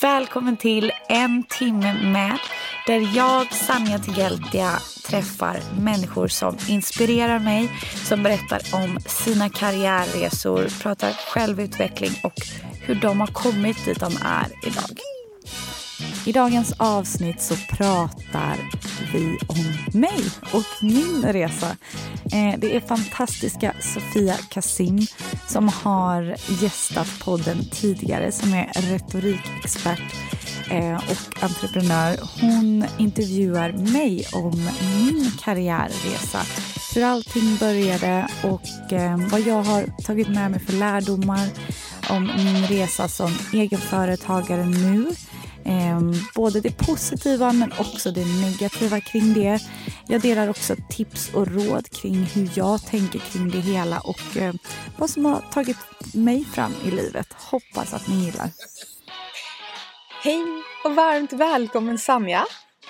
[0.00, 2.38] Välkommen till En timme med
[2.86, 7.70] där jag, Sanja Tigeltia, träffar människor som inspirerar mig,
[8.08, 12.34] som berättar om sina karriärresor, pratar självutveckling och
[12.80, 15.19] hur de har kommit dit de är idag.
[16.26, 18.56] I dagens avsnitt så pratar
[19.12, 20.20] vi om mig
[20.52, 21.76] och min resa.
[22.32, 25.06] Eh, det är fantastiska Sofia Kasim
[25.48, 30.02] som har gästat podden tidigare som är retorikexpert
[30.70, 32.16] eh, och entreprenör.
[32.40, 36.40] Hon intervjuar mig om min karriärresa.
[36.94, 41.48] Hur allting började och eh, vad jag har tagit med mig för lärdomar
[42.10, 45.06] om min resa som egenföretagare nu
[45.64, 46.00] Eh,
[46.34, 49.58] både det positiva men också det negativa kring det.
[50.08, 54.54] Jag delar också tips och råd kring hur jag tänker kring det hela och eh,
[54.98, 55.76] vad som har tagit
[56.14, 57.32] mig fram i livet.
[57.32, 58.50] Hoppas att ni gillar.
[60.22, 60.44] Hej
[60.84, 62.46] och varmt välkommen Sanja.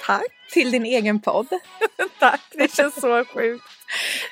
[0.06, 0.26] Tack.
[0.52, 1.46] Till din egen podd.
[2.18, 3.64] Tack, det känns så sjukt.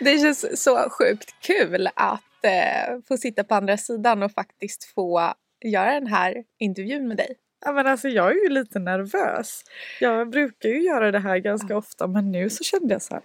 [0.00, 5.34] Det känns så sjukt kul att eh, få sitta på andra sidan och faktiskt få
[5.64, 7.36] göra den här intervjun med dig.
[7.60, 9.62] Ja, men alltså, jag är ju lite nervös.
[10.00, 13.22] Jag brukar ju göra det här ganska ofta men nu så kände jag så här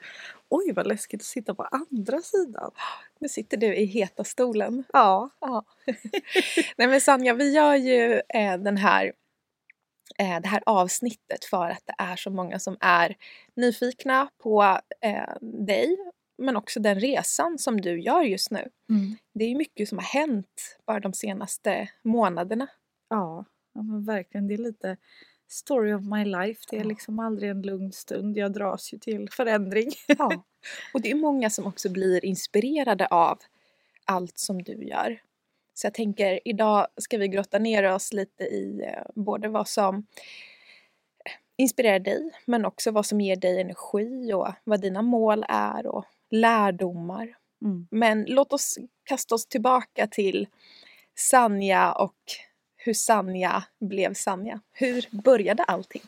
[0.49, 2.71] Oj vad läskigt att sitta på andra sidan.
[3.19, 4.83] Nu sitter du i heta stolen.
[4.93, 5.29] Ja.
[5.39, 5.65] ja.
[6.77, 9.13] Nej men Sanja, vi gör ju eh, den här,
[10.19, 13.15] eh, det här avsnittet för att det är så många som är
[13.55, 15.97] nyfikna på eh, dig
[16.37, 18.69] men också den resan som du gör just nu.
[18.89, 19.17] Mm.
[19.33, 22.67] Det är ju mycket som har hänt bara de senaste månaderna.
[23.09, 23.45] Ja.
[23.73, 24.97] Ja men verkligen, det är lite
[25.47, 26.61] story of my life.
[26.69, 28.37] Det är liksom aldrig en lugn stund.
[28.37, 29.91] Jag dras ju till förändring.
[30.07, 30.43] Ja.
[30.93, 33.39] Och det är många som också blir inspirerade av
[34.05, 35.21] allt som du gör.
[35.73, 39.95] Så jag tänker idag ska vi grotta ner oss lite i eh, både vad som
[39.95, 45.87] eh, inspirerar dig men också vad som ger dig energi och vad dina mål är
[45.87, 47.37] och lärdomar.
[47.61, 47.87] Mm.
[47.91, 50.47] Men låt oss kasta oss tillbaka till
[51.15, 52.15] Sanja och
[52.85, 54.61] hur Sanja blev Sanja.
[54.71, 56.01] Hur började allting?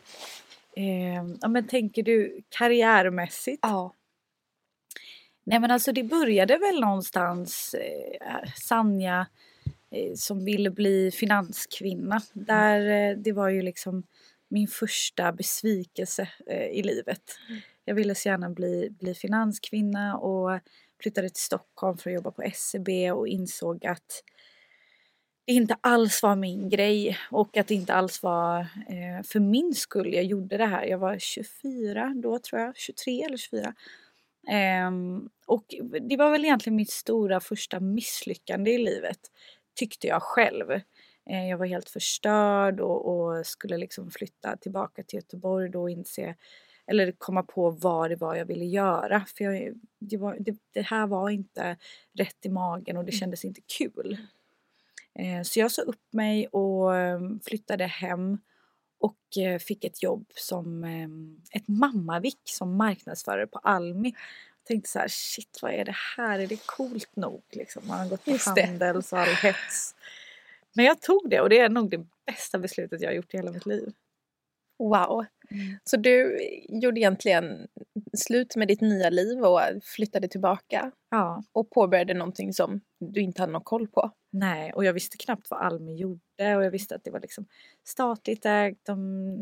[0.75, 3.59] Eh, ja, men tänker du karriärmässigt?
[3.61, 3.93] Ja.
[5.43, 9.27] Nej men alltså det började väl någonstans eh, Sanja
[9.91, 12.21] eh, som ville bli finanskvinna.
[12.35, 12.45] Mm.
[12.45, 14.03] Där eh, det var ju liksom
[14.47, 17.39] min första besvikelse eh, i livet.
[17.49, 17.61] Mm.
[17.85, 20.59] Jag ville så gärna bli, bli finanskvinna och
[21.01, 24.23] flyttade till Stockholm för att jobba på SEB och insåg att
[25.45, 29.73] det inte alls var min grej och att det inte alls var eh, för min
[29.73, 30.85] skull jag gjorde det här.
[30.85, 33.73] Jag var 24 då tror jag, 23 eller 24.
[34.47, 34.91] Eh,
[35.45, 39.19] och det var väl egentligen mitt stora första misslyckande i livet,
[39.75, 40.71] tyckte jag själv.
[41.29, 45.89] Eh, jag var helt förstörd och, och, skulle liksom flytta tillbaka till Göteborg då och
[45.89, 46.35] inse
[46.87, 49.25] eller komma på vad det var jag ville göra.
[49.37, 51.77] För jag, det, var, det, det här var inte
[52.13, 54.17] rätt i magen och det kändes inte kul.
[55.19, 58.37] Eh, så jag sa upp mig och ehm, flyttade hem
[58.99, 60.83] och eh, fick ett jobb som
[61.51, 64.09] ett mammavik som marknadsförare på Almi.
[64.57, 66.39] Jag tänkte så här, shit vad är det här?
[66.39, 67.43] Är det coolt nog?
[67.51, 67.87] Liksom.
[67.87, 68.37] Man har gått på.
[68.61, 69.95] Handels och all hets.
[70.73, 73.37] Men jag tog det och det är nog det bästa beslutet jag har gjort i
[73.37, 73.93] hela mitt liv.
[74.79, 75.25] Wow.
[75.51, 75.77] Mm.
[75.83, 76.39] Så du
[76.69, 77.67] gjorde egentligen
[78.17, 83.41] slut med ditt nya liv och flyttade tillbaka Ja, och påbörjade någonting som du inte
[83.41, 84.11] hade någon koll på.
[84.31, 87.45] nej och jag visste knappt vad Almi gjorde och jag visste att det var liksom
[87.83, 88.97] statligt ägt, de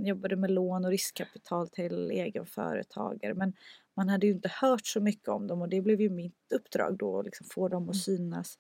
[0.06, 3.54] jobbade med lån och riskkapital till egenföretagare men
[3.96, 6.98] man hade ju inte hört så mycket om dem och det blev ju mitt uppdrag
[6.98, 8.58] då att liksom få dem att synas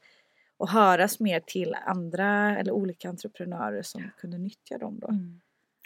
[0.58, 5.08] och höras mer till andra eller olika entreprenörer som kunde nyttja dem då.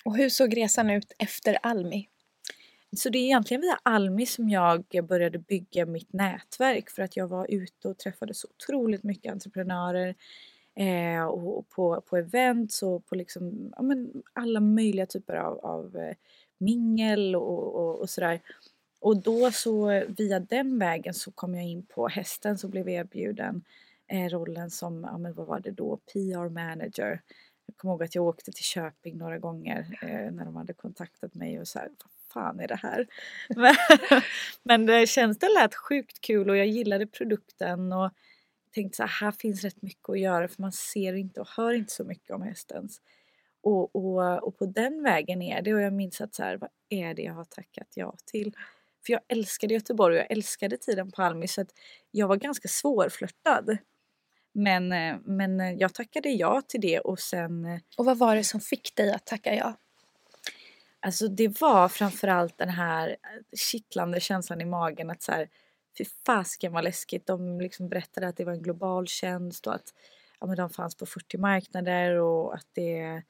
[0.05, 2.07] Och hur såg resan ut efter Almi?
[2.95, 7.27] Så det är egentligen via Almi som jag började bygga mitt nätverk för att jag
[7.27, 10.15] var ute och träffade så otroligt mycket entreprenörer
[10.75, 15.97] eh, och på, på events och på liksom, ja, men alla möjliga typer av, av
[15.97, 16.15] eh,
[16.57, 18.41] mingel och, och, och sådär.
[18.99, 22.99] och då så via den vägen så kom jag in på hästen så blev jag
[22.99, 23.63] erbjuden
[24.07, 27.21] eh, rollen som, ja men vad var det då, PR manager.
[27.65, 31.33] Jag kommer ihåg att jag åkte till Köping några gånger eh, när de hade kontaktat
[31.33, 33.07] mig och så här, vad fan är det här?
[33.55, 33.75] men,
[34.63, 38.11] men eh, det känns, det lät sjukt kul och jag gillade produkten och
[38.73, 41.73] tänkte så här, här finns rätt mycket att göra för man ser inte och hör
[41.73, 43.01] inte så mycket om hästens.
[43.61, 46.69] Och, och, och på den vägen är det och jag minns att så här, vad
[46.89, 48.51] är det jag har tackat ja till?
[49.05, 51.69] För jag älskade Göteborg och jag älskade tiden på Almi så att
[52.11, 53.77] jag var ganska svårflörtad.
[54.53, 57.65] Men, eh, men jag tackade ja till det och sen...
[57.65, 59.73] Eh, och vad var det som fick dig att tacka ja?
[60.99, 63.15] Alltså det var framförallt den här eh,
[63.57, 65.49] kittlande känslan i magen att så här,
[65.97, 67.27] fy fasiken vad läskigt.
[67.27, 69.93] De liksom berättade att det var en global tjänst och att
[70.39, 73.23] ja, men de fanns på 40 marknader och att det,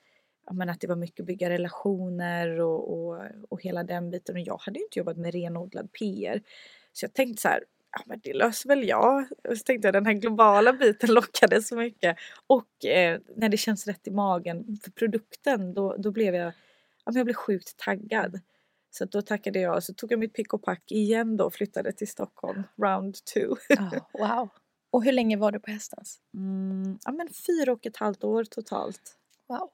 [0.45, 4.35] ja, men att det var mycket att bygga relationer och, och, och hela den biten.
[4.35, 6.41] Och jag hade ju inte jobbat med renodlad PR.
[6.93, 9.25] Så jag tänkte så här, ja men det löser väl jag.
[9.49, 12.17] Och så tänkte jag den här globala biten lockade så mycket.
[12.47, 16.53] Och eh, när det känns rätt i magen för produkten då, då blev jag,
[17.15, 18.39] jag blev sjukt taggad.
[18.89, 21.53] Så då tackade jag och så tog jag mitt pick och pack igen då och
[21.53, 23.55] flyttade till Stockholm, round two.
[23.69, 24.49] Ja, wow.
[24.91, 26.19] Och hur länge var du på Hästens?
[26.33, 29.17] Mm, ja men fyra och ett halvt år totalt.
[29.47, 29.69] Wow.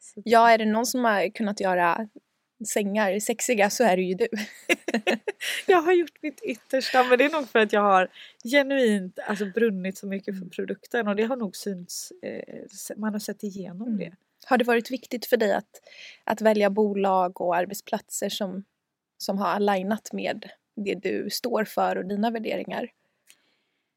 [0.00, 2.08] Så Ja, är det någon som har kunnat göra
[2.68, 4.28] sängar sexiga så är det ju du.
[5.66, 8.08] jag har gjort mitt yttersta men det är nog för att jag har
[8.44, 12.64] genuint alltså, brunnit så mycket för produkten och det har nog synts, eh,
[12.96, 13.98] man har sett igenom Mm.
[13.98, 14.16] det.
[14.46, 15.80] Har det varit viktigt för dig att,
[16.24, 18.64] att välja bolag och arbetsplatser som,
[19.18, 22.90] som har alignat med det du står för och dina värderingar?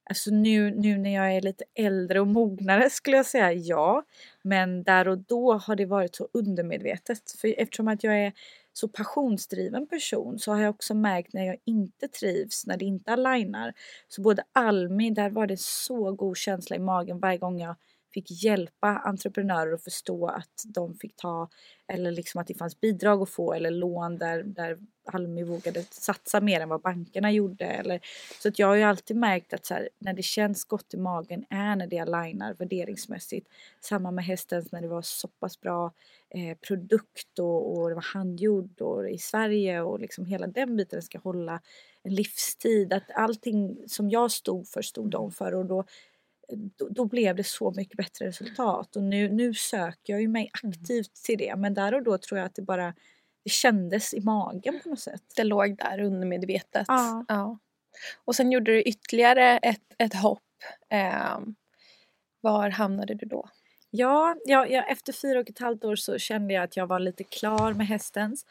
[0.09, 4.03] Alltså nu, nu när jag är lite äldre och mognare skulle jag säga ja.
[4.41, 7.31] Men där och då har det varit så undermedvetet.
[7.41, 8.33] För eftersom att jag är
[8.73, 13.13] så passionsdriven person så har jag också märkt när jag inte trivs, när det inte
[13.13, 13.73] alignar.
[14.07, 17.75] Så både Almi, där var det så god känsla i magen varje gång jag
[18.13, 21.50] fick hjälpa entreprenörer att förstå att de fick ta
[21.88, 26.42] eller liksom att det fanns bidrag att få eller lån där, där Almi vågade satsa
[26.42, 27.65] mer än vad bankerna gjorde.
[27.65, 28.00] Eller,
[28.42, 30.98] så att jag har ju alltid märkt att så här, när det känns gott i
[30.98, 33.48] magen är när det alignar värderingsmässigt.
[33.80, 35.94] Samma med hästens när det var så pass bra
[36.30, 41.01] eh, produkt och, och det var handgjord och i Sverige och liksom hela den biten
[41.01, 41.62] ska hålla
[42.04, 42.94] en livstid.
[42.94, 45.86] Att allting som jag stod för stod de för och då
[46.55, 50.49] då, då blev det så mycket bättre resultat och nu, nu söker jag ju mig
[50.53, 52.94] aktivt till det men där och då tror jag att det bara
[53.44, 55.23] det kändes i magen på något sätt.
[55.35, 56.85] Det låg där undermedvetet.
[56.88, 57.25] Ja.
[57.27, 57.57] Ja.
[58.25, 60.44] Och sen gjorde du ytterligare ett, ett hopp.
[60.89, 61.55] Ehm,
[62.41, 63.49] var hamnade du då?
[63.89, 66.99] Ja, ja, ja, efter fyra och ett halvt år så kände jag att jag var
[66.99, 68.45] lite klar med hästens.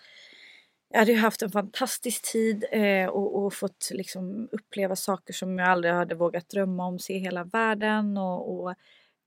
[0.88, 5.68] Jag hade haft en fantastisk tid eh, och, och fått liksom uppleva saker som jag
[5.68, 8.74] aldrig hade vågat drömma om, se hela världen och, och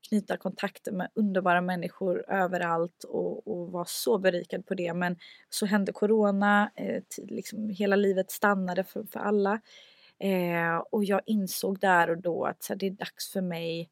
[0.08, 4.94] knyta kontakter med underbara människor överallt och, och var så berikad på det.
[4.94, 5.16] Men
[5.50, 9.60] så hände corona, eh, liksom hela livet stannade för, för alla.
[10.18, 13.90] Eh, och jag insåg där och då att så här, det är dags för mig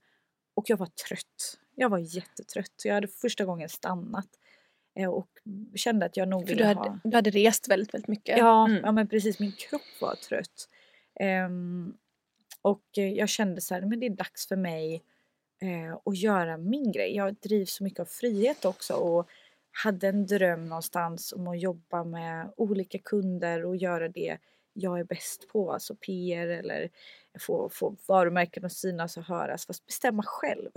[0.55, 1.59] och jag var trött.
[1.75, 2.83] Jag var jättetrött.
[2.85, 4.29] Jag hade första gången stannat.
[4.99, 5.29] Eh, och
[5.75, 6.85] kände att jag nog För ville du ha...
[6.85, 8.39] hade, du hade rest väldigt, väldigt mycket.
[8.39, 8.81] Ja, Mm.
[8.85, 9.41] ja men precis.
[9.41, 10.69] Min kropp var trött.
[11.21, 11.95] Ehm,
[12.63, 15.03] och jag kände så här, men det är dags för mig
[15.63, 17.17] eh, att göra min grej.
[17.17, 19.29] Jag drivs så mycket av frihet också och
[19.85, 24.39] hade en dröm någonstans om att jobba med olika kunder och göra det
[24.73, 26.91] jag är bäst på, alltså PR eller
[27.39, 30.71] få, få varumärken att synas och höras, fast bestämma själv.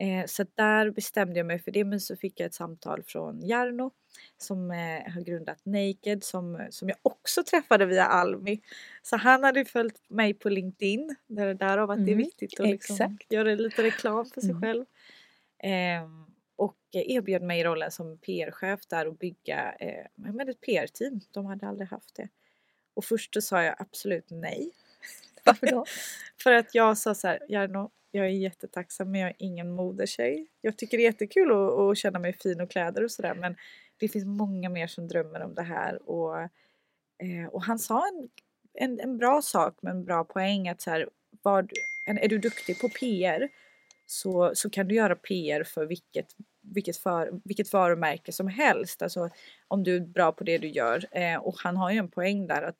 [0.00, 3.40] Eh, så där bestämde jag mig för det men så fick jag ett samtal från
[3.46, 3.90] Jarno
[4.38, 8.60] som eh, har grundat Naked som, som jag också träffade via Almi.
[9.02, 12.66] Så han hade följt mig på LinkedIn, där, därav att det är Mm, viktigt att
[12.68, 14.62] liksom göra lite reklam för sig Mm.
[14.62, 14.84] själv.
[15.58, 16.26] Ehm,
[16.56, 21.20] och eh, erbjöd mig rollen som PR-chef där och bygga eh, men ett PR-team.
[21.30, 22.28] De hade aldrig haft det.
[22.94, 24.70] Och först då sa jag absolut nej.
[25.44, 25.84] Varför då?
[26.42, 30.46] För att jag sa så här, Jarno, jag är jättetacksam men jag är ingen modetjej.
[30.60, 33.56] Jag tycker det är jättekul att, att känna mig fin och kläder och sådär men
[33.96, 36.10] det finns många mer som drömmer om det här.
[36.10, 38.28] Och, eh, och han sa en,
[38.74, 41.08] en, en bra sak med en bra poäng att så här,
[41.42, 43.48] var, du- är du duktig på PR
[44.06, 46.26] så, så kan du göra PR för vilket,
[46.62, 49.02] vilket, för, vilket varumärke som helst.
[49.02, 49.30] Alltså
[49.68, 51.06] om du är bra på det du gör.
[51.10, 52.76] Eh, och han har ju en poäng där att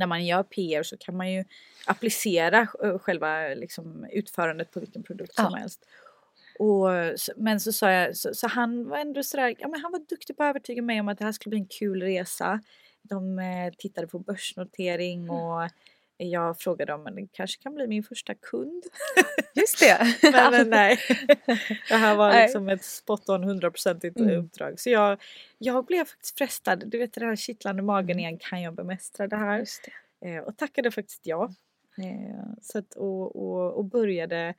[0.00, 1.44] när man gör PR så kan man ju
[1.86, 5.56] applicera eh, själva liksom, utförandet på vilken produkt som Ja.
[5.58, 5.86] helst.
[6.58, 6.88] Och,
[7.36, 10.36] men så sa jag, så, så han var ändå sådär, ja men han var duktig
[10.36, 12.60] på att övertyga mig om att det här skulle bli en kul resa.
[13.02, 15.68] de eh, tittade på börsnotering och
[16.28, 18.84] jag frågade om det kanske kan bli min första kund.
[19.54, 20.16] Just det.
[20.32, 20.98] men, men nej.
[21.88, 22.42] Det här var Nej.
[22.42, 24.44] liksom ett spot on 100% Mm.
[24.44, 24.80] uppdrag.
[24.80, 25.22] Så jag,
[25.58, 26.82] jag blev faktiskt frestad.
[26.86, 28.38] Du vet den här kittlande magen igen.
[28.38, 29.64] Kan jag bemästra det här?
[30.20, 30.28] Det.
[30.34, 31.54] Eh, och tackade faktiskt ja.
[31.98, 34.54] Eh, så att, och, och, och började,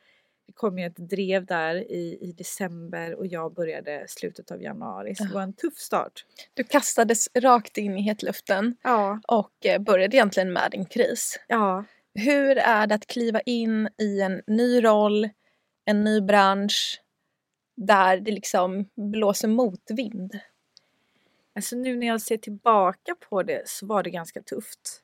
[0.56, 5.16] kom ju ett drev där i, i december och jag började slutet av januari.
[5.16, 5.34] Så det Ja.
[5.36, 6.26] var en tuff start.
[6.54, 11.40] Du kastades rakt in i hetluften Ja, och eh, började egentligen med din kris.
[11.48, 11.86] ja.
[12.14, 15.30] Hur är det att kliva in i en ny roll,
[15.86, 17.02] en ny bransch
[17.76, 20.40] där det liksom blåser motvind?
[21.56, 25.02] Alltså nu när jag ser tillbaka på det så var det ganska tufft.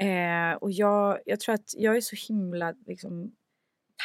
[0.00, 3.32] Eh, och jag, jag tror att jag är så himla liksom,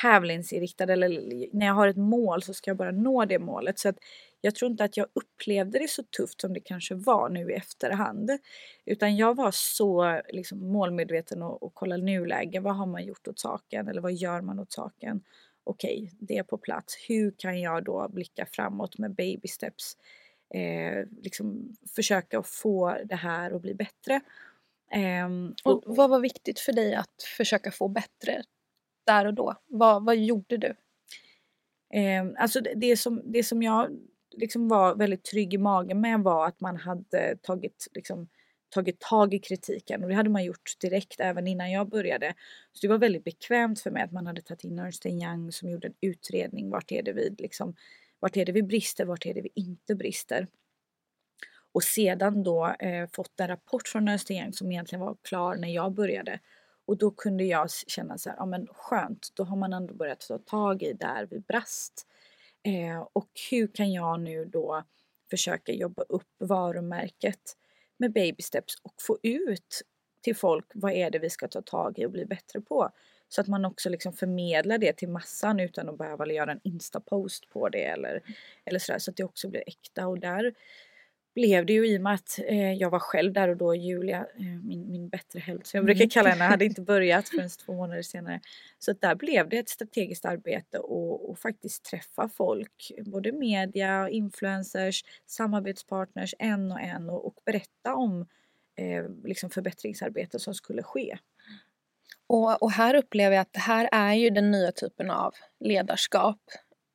[0.01, 1.09] tävlingsinriktad eller
[1.57, 3.79] när jag har ett mål så ska jag bara nå det målet.
[3.79, 3.97] Så att
[4.41, 7.53] jag tror inte att jag upplevde det så tufft som det kanske var nu i
[7.53, 8.31] efterhand.
[8.85, 12.59] Utan jag var så liksom, målmedveten och, och kollade nuläge.
[12.59, 13.87] Vad har man gjort åt saken?
[13.87, 15.21] Eller vad gör man åt saken?
[15.63, 16.95] Okej, det är på plats.
[17.09, 19.97] Hur kan jag då blicka framåt med baby steps?
[20.53, 24.21] Eh, liksom försöka få det här att bli bättre.
[24.91, 28.43] Ehm, Och vad var viktigt för dig att försöka få bättre
[29.05, 29.55] där och då?
[29.65, 30.75] Vad, vad gjorde du?
[31.93, 33.89] Eh, alltså det, det, som, det som jag
[34.31, 38.29] liksom var väldigt trygg i magen med var att man hade tagit, liksom,
[38.69, 42.33] tagit tag i kritiken och det hade man gjort direkt även innan jag började.
[42.73, 45.69] Så det var väldigt bekvämt för mig att man hade tagit in Ernst Young som
[45.69, 46.69] gjorde en utredning.
[46.69, 47.75] Vart är det vi, liksom,
[48.19, 50.47] vart är det vi brister, vart är det vi inte brister?
[51.73, 55.69] Och sedan då eh, fått en rapport från Ernst Young som egentligen var klar när
[55.69, 56.39] jag började.
[56.85, 60.19] Och då kunde jag känna så här, ja men skönt, då har man ändå börjat
[60.19, 62.07] ta tag i där vi brast.
[62.63, 64.83] Eh, och hur kan jag nu då
[65.29, 67.57] försöka jobba upp varumärket
[67.97, 69.81] med baby steps och få ut
[70.21, 72.89] till folk vad är det vi ska ta tag i och bli bättre på.
[73.29, 77.49] Så att man också liksom förmedlar det till massan utan att behöva göra en instapost
[77.49, 78.21] på det eller,
[78.65, 80.53] eller sådär så att det också blir äkta och där
[81.35, 84.19] blev det ju i och med att eh, jag var själv där och då Julia,
[84.19, 87.73] eh, min, min bättre hälft som jag brukar kalla henne, hade inte börjat förrän två
[87.73, 88.41] månader senare.
[88.79, 94.09] Så att där blev det ett strategiskt arbete och, och faktiskt träffa folk, både media,
[94.09, 98.21] influencers, samarbetspartners en och en och, och berätta om
[98.75, 101.17] eh, liksom förbättringsarbete som skulle ske.
[102.27, 106.39] Och, och här upplever jag att det här är ju den nya typen av ledarskap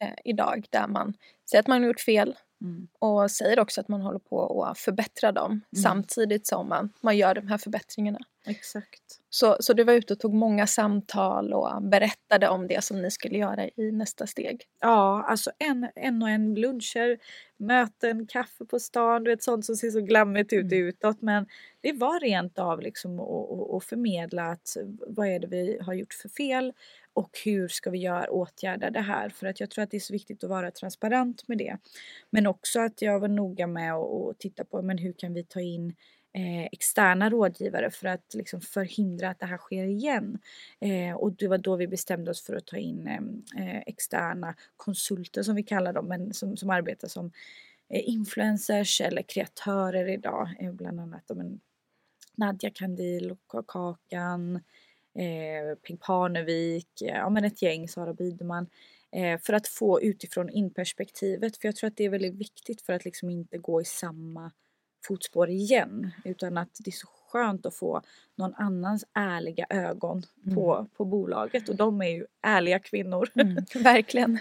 [0.02, 1.14] eh, idag där man
[1.50, 2.88] säger att man har gjort fel Mm.
[2.98, 7.34] och säger också att man håller på att förbättra dem samtidigt som man, man gör
[7.34, 8.18] de här förbättringarna.
[8.46, 9.02] Exakt.
[9.30, 13.10] Så, så du var ute och tog många samtal och berättade om det som ni
[13.10, 14.64] skulle göra i nästa steg.
[14.80, 17.18] Ja, alltså en, en och en luncher,
[17.56, 21.22] möten, kaffe på stan, du vet sånt som ser så glammigt ut utåt.
[21.22, 21.46] Men
[21.80, 23.20] det var rent av liksom
[23.76, 26.72] att förmedla att vad är det vi har gjort för fel
[27.18, 29.28] och hur ska vi göra, åtgärda det här?
[29.28, 31.76] För att jag tror att det är så viktigt att vara transparent med det.
[32.30, 35.60] Men också att jag var noga med att titta på men hur kan vi ta
[35.60, 35.94] in
[36.32, 40.38] eh, externa rådgivare för att liksom förhindra att det här sker igen.
[40.80, 44.54] Eh, och det var då vi bestämde oss för att ta in eh, eh externa
[44.76, 47.32] konsulter som vi kallar dem, men som, som arbetar som
[47.88, 50.48] eh, influencers eller kreatörer idag.
[50.60, 51.60] Eh, bland annat men,
[52.36, 54.60] Nadja Kandil, och Kakan,
[55.18, 58.66] eh, Peg Parnevik, eh, ja men ett gäng, Sara Bidman.
[59.12, 61.56] Eh, för att få utifrån in-perspektivet.
[61.56, 64.52] För jag tror att det är väldigt viktigt för att liksom inte gå i samma
[65.06, 66.10] fotspår igen.
[66.24, 68.02] Utan att det är så skönt att få
[68.36, 70.22] någon annans ärliga ögon
[70.54, 71.68] på, på bolaget.
[71.68, 73.28] Och de är ju ärliga kvinnor.
[73.82, 74.38] Verkligen.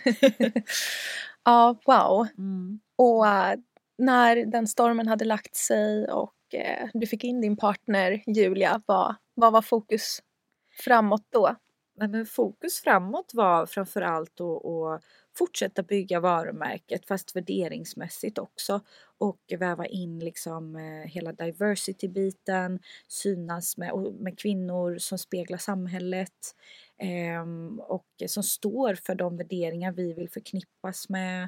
[1.44, 2.28] ja, wow.
[2.38, 2.80] Mm.
[2.96, 3.60] Och äh,
[3.98, 9.16] när den stormen hade lagt sig och eh, du fick in din partner Julia, vad,
[9.34, 10.22] vad var fokus
[10.78, 11.56] framåt då?
[11.96, 15.04] Nej, men fokus framåt var framförallt att, att
[15.38, 18.82] fortsätta bygga varumärket fast värderingsmässigt också
[19.18, 26.56] och väva in liksom eh, hela diversity-biten, synas med, med kvinnor som speglar samhället
[27.02, 27.46] eh,
[27.80, 31.48] och som står för de värderingar vi vill förknippas med.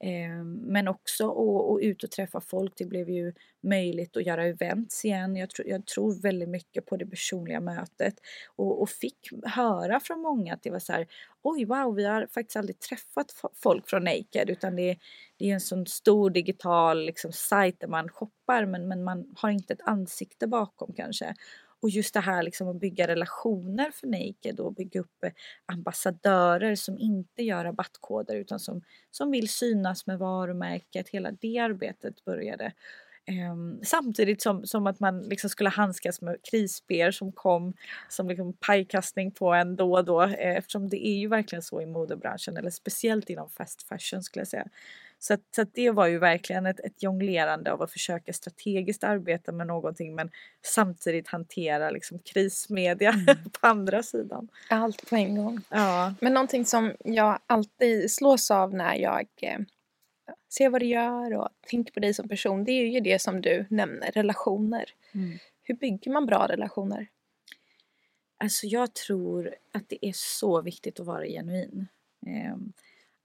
[0.00, 2.72] Ehm, men också att ut och träffa folk.
[2.76, 5.36] Det blev ju möjligt att göra events igen.
[5.36, 8.14] Jag, tror- jag tror väldigt mycket på det personliga mötet
[8.56, 11.06] och, och fick höra från många att det var så här
[11.42, 14.98] oj wow vi har faktiskt aldrig träffat folk från Naked utan det,
[15.38, 19.50] det är en sån stor digital liksom, sajt där man shoppar men, men man har
[19.50, 21.34] inte ett ansikte bakom kanske.
[21.86, 25.32] Och just det här liksom att bygga relationer för Naked och bygga upp eh,
[25.66, 31.08] ambassadörer som inte gör rabattkoder utan som, som vill synas med varumärket.
[31.08, 32.72] Hela det arbetet började.
[33.52, 37.74] Um, samtidigt som, som att man liksom skulle handskas med krisber som kom
[38.08, 41.80] som liksom pajkastning på en då och då eh, eftersom det är ju verkligen så
[41.82, 44.66] i modebranschen eller speciellt inom fast fashion skulle jag säga.
[45.18, 49.04] Så, att, så att det var ju verkligen ett, ett jonglerande av att försöka strategiskt
[49.04, 50.30] arbeta med någonting men
[50.62, 53.36] samtidigt hantera liksom krismedia mm.
[53.60, 54.48] på andra sidan.
[54.70, 55.60] Allt på en gång.
[55.68, 56.14] Ja.
[56.20, 59.58] Men någonting som jag alltid slås av när jag eh,
[60.48, 63.40] ser vad du gör och tänker på dig som person, det är ju det som
[63.40, 64.84] du nämner, relationer.
[65.12, 65.38] Mm.
[65.62, 67.08] Hur bygger man bra relationer?
[68.38, 71.88] Alltså jag tror att det är så viktigt att vara genuin.
[72.26, 72.56] Eh,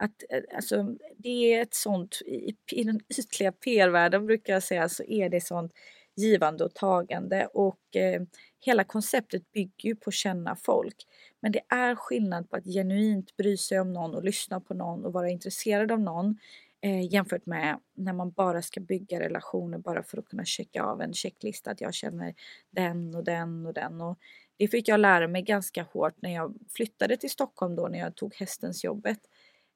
[0.02, 4.90] att, eh, alltså, det är ett sånt, i, i den ytliga PR-världen brukar jag säga,
[4.90, 5.74] så är det sånt
[6.16, 8.22] givande och tagande och eh,
[8.60, 10.96] hela konceptet bygger ju på att känna folk.
[11.40, 15.06] Men det är skillnad på att genuint bry sig om någon och lyssna på någon
[15.06, 16.38] och vara intresserad av någon
[16.82, 21.02] eh, jämfört med när man bara ska bygga relationer bara för att kunna checka av
[21.02, 22.34] en checklista att jag känner
[22.72, 24.02] den och den och den.
[24.02, 24.20] Och
[24.58, 28.16] det fick jag lära mig ganska hårt när jag flyttade till Stockholm då när jag
[28.16, 29.20] tog hästens jobbet.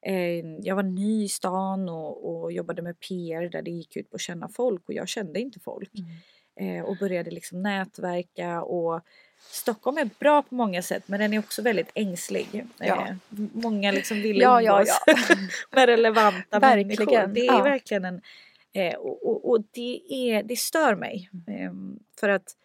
[0.06, 4.10] Eh, jag var ny i stan och, och, jobbade med PR där det gick ut
[4.10, 5.90] på att känna folk och jag kände inte folk.
[5.98, 6.78] Mm.
[6.78, 9.00] Eh, och började liksom nätverka och
[9.38, 12.66] Stockholm är bra på många sätt men den är också väldigt ängslig.
[12.78, 13.08] Ja.
[13.08, 13.14] Eh,
[13.52, 15.36] många liksom vill ja, umgås ja, ja.
[15.76, 16.88] med relevanta verkligen.
[16.88, 17.26] människor.
[17.26, 18.20] Det är verkligen en
[18.72, 21.30] eh, och, och, och, det, är, det stör mig.
[21.32, 21.72] Eh,
[22.20, 22.56] för att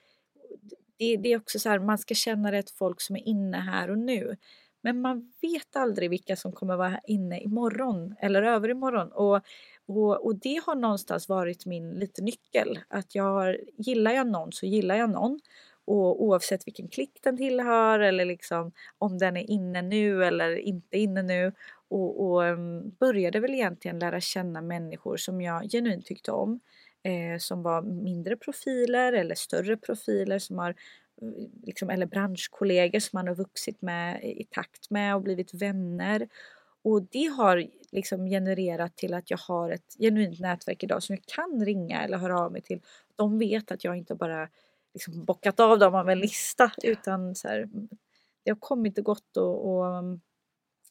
[0.97, 3.89] det, det, är också så här, man ska känna rätt folk som är inne här
[3.89, 4.37] och nu.
[4.81, 9.11] Men man vet aldrig vilka som kommer vara inne imorgon eller överimorgon.
[9.11, 9.41] Och,
[9.85, 12.79] och, och det har någonstans varit min lite nyckel.
[12.87, 15.39] Att jag har, gillar jag någon så gillar jag någon.
[15.85, 20.97] Och oavsett vilken klick den tillhör eller liksom om den är inne nu eller inte
[20.97, 21.53] inne nu.
[21.87, 26.59] Och, och um, började väl egentligen lära känna människor som jag genuint tyckte om.
[27.03, 30.75] Eh, som var mindre profiler eller större profiler som har
[31.63, 36.27] liksom, eller branschkollegor som man har vuxit med i takt med och blivit vänner.
[36.83, 41.25] Och det har liksom genererat till att jag har ett genuint nätverk idag som jag
[41.25, 42.81] kan ringa eller höra av mig till.
[43.15, 44.49] De vet att jag inte bara
[44.93, 47.69] liksom bockat av dem av en lista utan så här,
[48.43, 50.21] det har kommit och gått och, och um,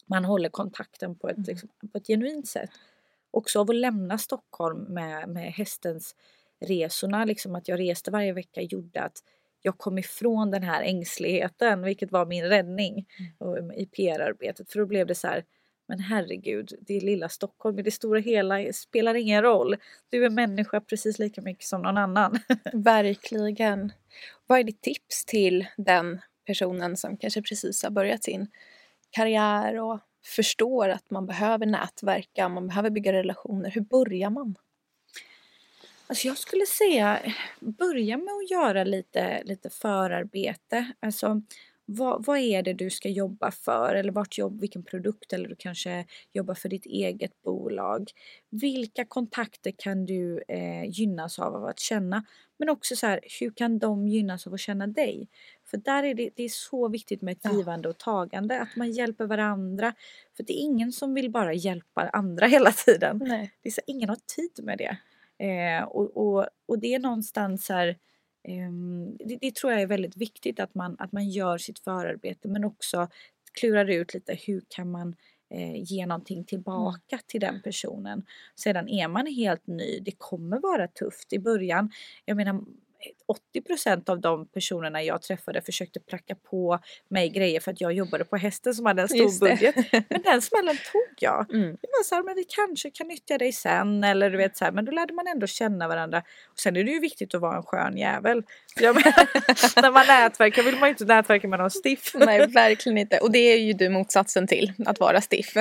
[0.07, 1.47] man håller kontakten på ett, mm.
[1.49, 2.71] liksom, på ett genuint sätt.
[3.31, 6.17] Också av att lämna Stockholm med, med hästens
[6.61, 9.23] resorna, liksom att jag reste varje vecka gjorde att
[9.63, 13.07] jag kom ifrån den här ängsligheten vilket var min räddning
[13.41, 13.73] mm.
[13.73, 14.73] i PR-arbetet.
[14.73, 15.45] För då blev det så här,
[15.89, 19.77] men herregud, det är lilla Stockholm i det stora hela spelar ingen roll.
[20.11, 22.39] Du är människa precis lika mycket som någon annan.
[22.73, 23.93] Verkligen.
[24.47, 28.47] Vad är ditt tips till den personen som kanske precis har börjat sin
[29.11, 33.71] karriär och förstår att man behöver nätverka, man behöver bygga relationer.
[33.71, 34.57] Hur börjar man?
[36.11, 37.21] Alltså jag skulle säga
[37.61, 40.93] börja med att göra lite, lite förarbete.
[41.01, 41.43] Alltså
[41.85, 45.57] vad, vad, är det du ska jobba för eller vart jobb, vilken produkt eller du
[45.59, 48.11] kanske jobbar för ditt eget bolag.
[48.51, 52.25] Vilka kontakter kan du eh, gynnas av, att känna?
[52.59, 55.29] Men också så här, hur kan de gynnas av att känna dig?
[55.65, 58.93] För där är det, det är så viktigt med ett givande och tagande, att man
[58.93, 59.95] hjälper varandra.
[60.37, 63.23] För det är ingen som vill bara hjälpa andra hela tiden.
[63.25, 63.53] Nej.
[63.63, 64.97] Det är så, ingen har tid med det.
[65.41, 67.97] Eh, och, och, och det är någonstans här
[68.49, 72.49] Ehm, det, det, tror jag är väldigt viktigt att man, att man gör sitt förarbete
[72.49, 73.09] men också
[73.53, 75.17] klurar ut lite hur kan man
[75.55, 76.47] eh, ge någonting mm.
[76.47, 77.23] tillbaka mm.
[77.27, 78.23] till den personen.
[78.55, 81.91] Sedan är man helt ny, det kommer vara tufft i början.
[82.25, 82.61] Jag menar
[83.55, 86.79] 80% av de personerna jag träffade försökte pracka på
[87.11, 89.75] mig grejer för att jag jobbade på hästen som hade en stor budget.
[90.09, 91.55] Men den smällen tog jag.
[91.55, 91.71] Mm.
[91.71, 94.65] Det var så här, men vi kanske kan nyttja dig sen eller du vet så
[94.65, 96.19] här, men då lärde man ändå känna varandra.
[96.53, 98.43] Och sen är det ju viktigt att vara en skön jävel.
[98.81, 102.15] Jag menar, när man nätverkar vill man ju inte nätverka med någon stiff.
[102.15, 103.19] Nej, verkligen inte.
[103.19, 105.55] Och det är ju du motsatsen till, att vara stiff.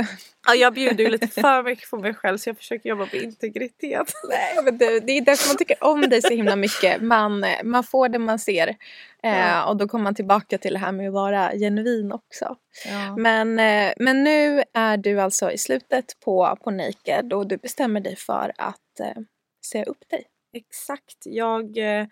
[0.48, 3.16] Ja, jag bjuder ju lite för mycket på mig själv så jag försöker jobba på
[3.16, 4.14] integritet.
[4.30, 7.02] Nej, men det, det är därför man tycker om dig så himla mycket.
[7.02, 8.76] Man, man får det man ser.
[9.24, 12.56] Eh, och då kommer man tillbaka till det här med att vara genuin också.
[12.86, 13.15] Ja.
[13.17, 18.00] Men, eh, men nu är du alltså i slutet på, på Naked och du bestämmer
[18.00, 19.22] dig för att eh,
[19.72, 20.24] säga upp dig.
[20.54, 21.17] Exakt.
[21.26, 22.08] Jag eh,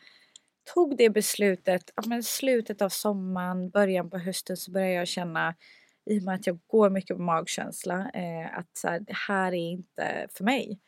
[0.73, 5.55] tog det beslutet, ja, men slutet av sommaren, början på hösten så började jag känna
[6.09, 9.47] i och med att jag går mycket på magkänsla eh, att så här, det här
[9.47, 10.79] är inte för mig.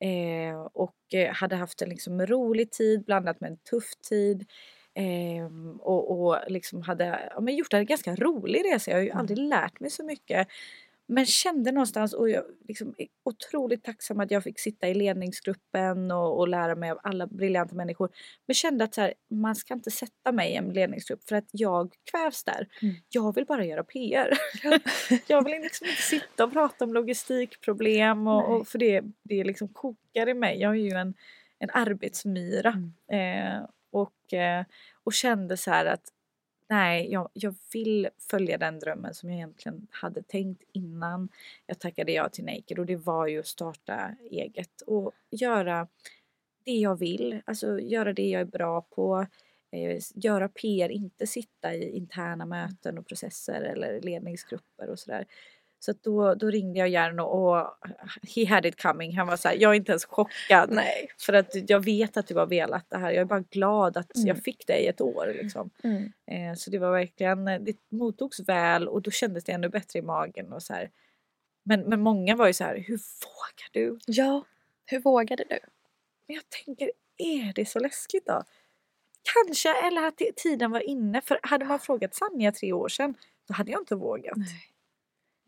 [0.00, 4.46] Eh, och eh, hade haft en liksom rolig tid blandat med en tuff tid.
[4.94, 5.46] Eh,
[5.80, 8.90] och, och liksom hade ja, men gjort en ganska rolig resa.
[8.90, 9.18] Jag har ju mm.
[9.18, 10.48] aldrig lärt mig så mycket.
[11.08, 16.10] Men kände någonstans och jag liksom är otroligt tacksam att jag fick sitta i ledningsgruppen
[16.10, 18.10] och, och lära mig av alla briljanta människor.
[18.46, 21.48] Men kände att så här, man ska inte sätta mig i en ledningsgrupp för att
[21.52, 22.68] jag kvävs där.
[22.82, 22.94] Mm.
[23.08, 24.38] Jag vill bara göra PR.
[25.26, 29.68] jag vill liksom inte sitta och prata om logistikproblem och, och för det, det liksom
[29.68, 30.60] kokar i mig.
[30.60, 31.14] Jag är ju en,
[31.58, 32.82] en arbetsmyra.
[33.08, 33.54] Mm.
[33.56, 34.64] Eh, och, eh,
[35.04, 36.12] och kände så här att
[36.70, 41.28] nej, jag, jag vill följa den drömmen som jag egentligen hade tänkt innan
[41.66, 45.88] jag tackade ja till Naked och det var ju att starta eget och göra
[46.64, 49.26] det jag vill, alltså göra det jag är bra på,
[49.72, 55.26] eh, göra PR, inte sitta i interna möten och processer eller ledningsgrupper och sådär.
[55.80, 57.78] Så då, då ringde jag Jarno och
[58.36, 59.16] he had it coming.
[59.16, 60.70] Han var så här, jag är inte ens chockad.
[60.70, 61.08] Nej.
[61.18, 63.10] För att jag vet att du har velat det här.
[63.10, 64.28] Jag är bara glad att mm.
[64.28, 65.34] jag fick dig ett år.
[65.42, 65.70] Liksom.
[65.82, 66.12] Mm.
[66.26, 70.02] Eh, så det var verkligen, det mottogs väl och då kändes det ännu bättre i
[70.02, 70.52] magen.
[70.52, 70.90] Och så här.
[71.62, 73.98] Men, men många var ju så här, hur vågar du?
[74.06, 74.44] Ja,
[74.86, 75.58] hur vågade du?
[76.26, 78.42] Men jag tänker, är det så läskigt då?
[79.34, 81.20] Kanske, eller att tiden var inne.
[81.20, 83.14] För hade man frågat Sanja tre år sedan,
[83.48, 84.36] då hade jag inte vågat.
[84.36, 84.72] Nej.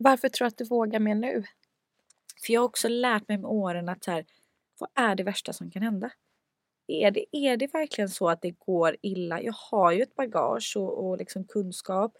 [0.03, 1.43] Varför tror du att du vågar mer nu?
[2.45, 4.25] För jag har också lärt mig med åren att så här,
[4.79, 6.11] vad är det värsta som kan hända?
[6.87, 9.41] Är det, är det verkligen så att det går illa?
[9.41, 12.13] Jag har ju ett bagage och, och liksom kunskap.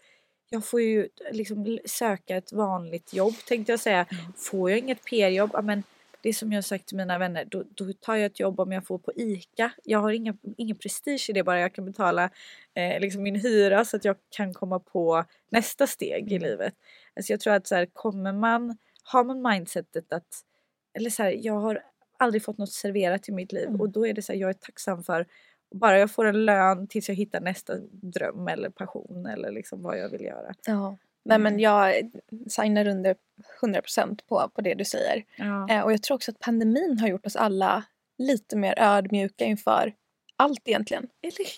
[0.50, 4.06] Jag får ju liksom söka ett vanligt jobb tänkte jag säga.
[4.10, 4.32] Mm.
[4.36, 5.82] Får jag inget PR-jobb, men
[6.22, 8.72] det är som jag sagt till mina vänner, då, då, tar jag ett jobb om
[8.72, 9.72] jag får på ICA.
[9.84, 12.30] Jag har inga, ingen prestige i det bara jag kan betala
[12.74, 16.48] eh, liksom min hyra så att jag kan komma på nästa steg i mm.
[16.48, 16.74] livet.
[17.16, 20.44] Alltså jag tror att så här, kommer man, har man mindsetet att,
[20.94, 21.82] eller så här, jag har
[22.18, 23.80] aldrig fått något serverat i mitt liv mm.
[23.80, 25.26] och då är det så här, jag är tacksam för
[25.74, 29.98] bara jag får en lön tills jag hittar nästa dröm eller passion eller liksom vad
[29.98, 30.54] jag vill göra.
[30.66, 30.98] Ja.
[31.24, 31.60] Nej men mm.
[31.60, 32.10] jag
[32.48, 33.16] signar under
[33.62, 35.24] 100% på, på det du säger.
[35.36, 35.68] Ja.
[35.70, 37.84] Eh, och jag tror också att pandemin har gjort oss alla
[38.18, 39.94] lite mer ödmjuka inför
[40.36, 41.08] allt egentligen.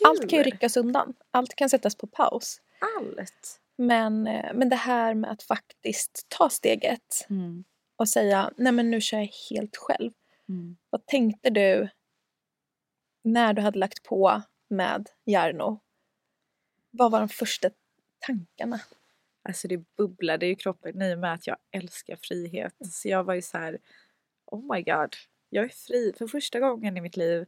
[0.05, 1.14] Allt kan ju ryckas undan.
[1.31, 2.61] Allt kan sättas på paus.
[2.98, 3.61] Allt.
[3.77, 7.64] Men, eh, men det här med att faktiskt ta steget mm.
[7.96, 10.12] och säga nej men nu kör jag helt själv.
[10.48, 10.77] Mm.
[10.90, 11.88] Vad tänkte du
[13.24, 15.81] när du hade lagt på med Jarno?
[16.90, 17.70] Vad var de första
[18.27, 18.81] tankarna?
[19.49, 22.81] Alltså det bubblade i kroppen i och med att jag älskar frihet.
[22.81, 22.91] Mm.
[22.91, 23.79] Så jag var ju så här,
[24.47, 25.17] oh my god,
[25.51, 26.13] jag är fri.
[26.19, 27.47] För första gången i mitt liv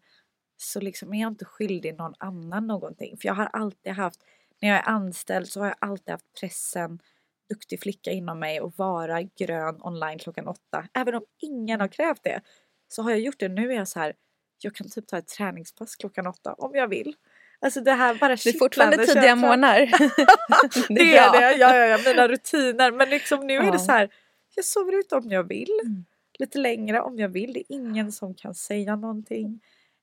[0.57, 3.17] så liksom är jag inte skyldig någon annan någonting.
[3.17, 4.21] För jag har alltid haft,
[4.61, 7.01] när jag är anställd så har jag alltid haft pressen,
[7.49, 10.89] duktig flicka inom mig och vara grön online klockan åtta.
[10.93, 12.41] Även om ingen har krävt det
[12.89, 13.49] så har jag gjort det.
[13.49, 14.15] Nu är jag så här,
[14.59, 17.17] jag kan typ ta ett träningspass klockan åtta om jag vill.
[17.61, 19.79] Alltså det här bara Det är fortfarande tidiga morgnar.
[20.95, 22.93] det, är det, ja, ja, ja, mina rutiner.
[22.93, 23.63] Men liksom nu ja.
[23.63, 24.11] är det så här,
[24.55, 25.81] jag sover ute om jag vill.
[25.85, 26.05] Mm.
[26.39, 27.53] Lite längre om jag vill.
[27.53, 29.61] Det är ingen som kan säga någonting.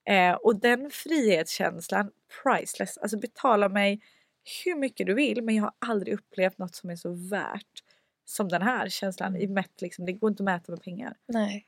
[0.10, 2.12] Eh, och den frihetskänslan,
[2.44, 2.98] priceless.
[2.98, 4.02] Alltså betala mig
[4.66, 7.84] hur mycket du vill men jag har aldrig upplevt något som är så värt
[8.26, 9.36] som den här känslan.
[9.36, 11.16] I mätt, liksom, det går inte att mäta med pengar.
[11.28, 11.68] Nej.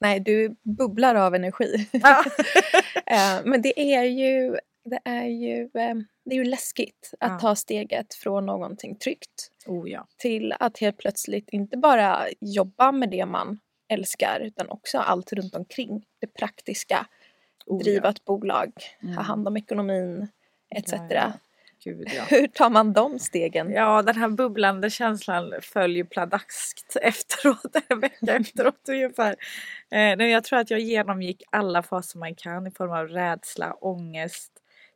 [0.00, 1.88] Nej, du bubblar av energi.
[3.06, 7.38] eh, men det är ju det är ju, eh, det är ju läskigt att ja.
[7.38, 10.06] ta steget från någonting tryggt oh, ja.
[10.16, 15.54] till att helt plötsligt inte bara jobba med det man älskar utan också allt runt
[15.54, 16.04] omkring.
[16.20, 17.06] Det praktiska,
[17.66, 18.10] oh, driva ja.
[18.10, 19.16] ett bolag, mm.
[19.16, 20.28] ha hand om ekonomin
[20.74, 20.92] etc.
[21.84, 22.22] Gud, ja.
[22.30, 23.70] Hur tar man de stegen?
[23.70, 29.36] Ja, den här bubblande känslan följer pladaskt efteråt, en vecka efteråt ungefär.
[29.90, 34.51] Eh, jag tror att jag genomgick alla faser man kan i form av rädsla, ångest,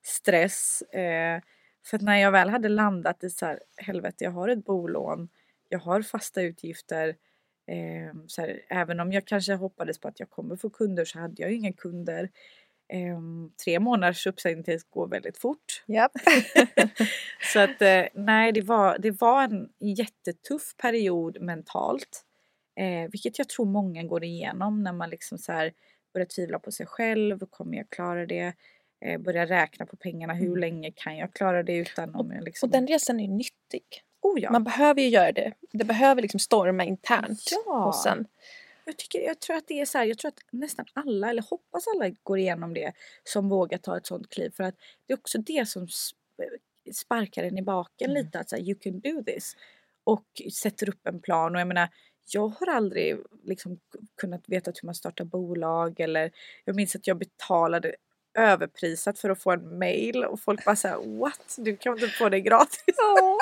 [0.07, 0.83] stress.
[0.83, 1.41] Eh,
[1.87, 5.29] för att när jag väl hade landat i så här, helvete jag har ett bolån,
[5.69, 7.17] jag har fasta utgifter.
[7.67, 11.19] Eh, så här, även om jag kanske hoppades på att jag kommer få kunder så
[11.19, 12.31] hade jag inga kunder.
[12.89, 13.21] Eh,
[13.65, 15.85] tre månaders uppsägningstid går väldigt fort.
[15.89, 16.13] Yep.
[17.53, 22.25] så att eh, nej det var, det var en jättetuff period mentalt.
[22.77, 25.73] Eh, vilket jag tror många går igenom när man liksom så här
[26.13, 27.47] börjar tvivla på sig själv.
[27.51, 28.53] Kommer jag klara det?
[29.07, 30.35] Eh, börja räkna på pengarna.
[30.35, 30.59] Hur mm.
[30.59, 32.67] länge kan jag klara det utan om jag liksom...
[32.67, 34.03] Och den resan är nyttig.
[34.23, 34.51] Oh, ja.
[34.51, 35.53] Man behöver ju göra det.
[35.73, 37.85] Det behöver liksom storma internt ja.
[37.85, 38.27] hos en.
[38.85, 41.43] Jag, tycker, jag tror att det är så här, jag tror att nästan alla, eller
[41.43, 42.93] hoppas alla går igenom det
[43.25, 44.51] som vågar ta ett sånt kliv.
[44.51, 44.75] För att
[45.07, 45.89] det är också det som
[46.93, 48.25] sparkar en i baken mm.
[48.25, 48.39] lite.
[48.39, 49.57] Att så you can do this.
[50.05, 51.55] Och sätter upp en plan.
[51.55, 51.89] Och jag menar,
[52.33, 53.79] jag har aldrig liksom
[54.21, 56.31] kunnat veta hur man startar bolag eller
[56.65, 57.95] jag minns att jag betalade
[58.37, 61.55] överprisat för att få en mail och folk bara såhär what?
[61.59, 62.95] Du kan inte få det gratis.
[62.97, 63.39] Ja.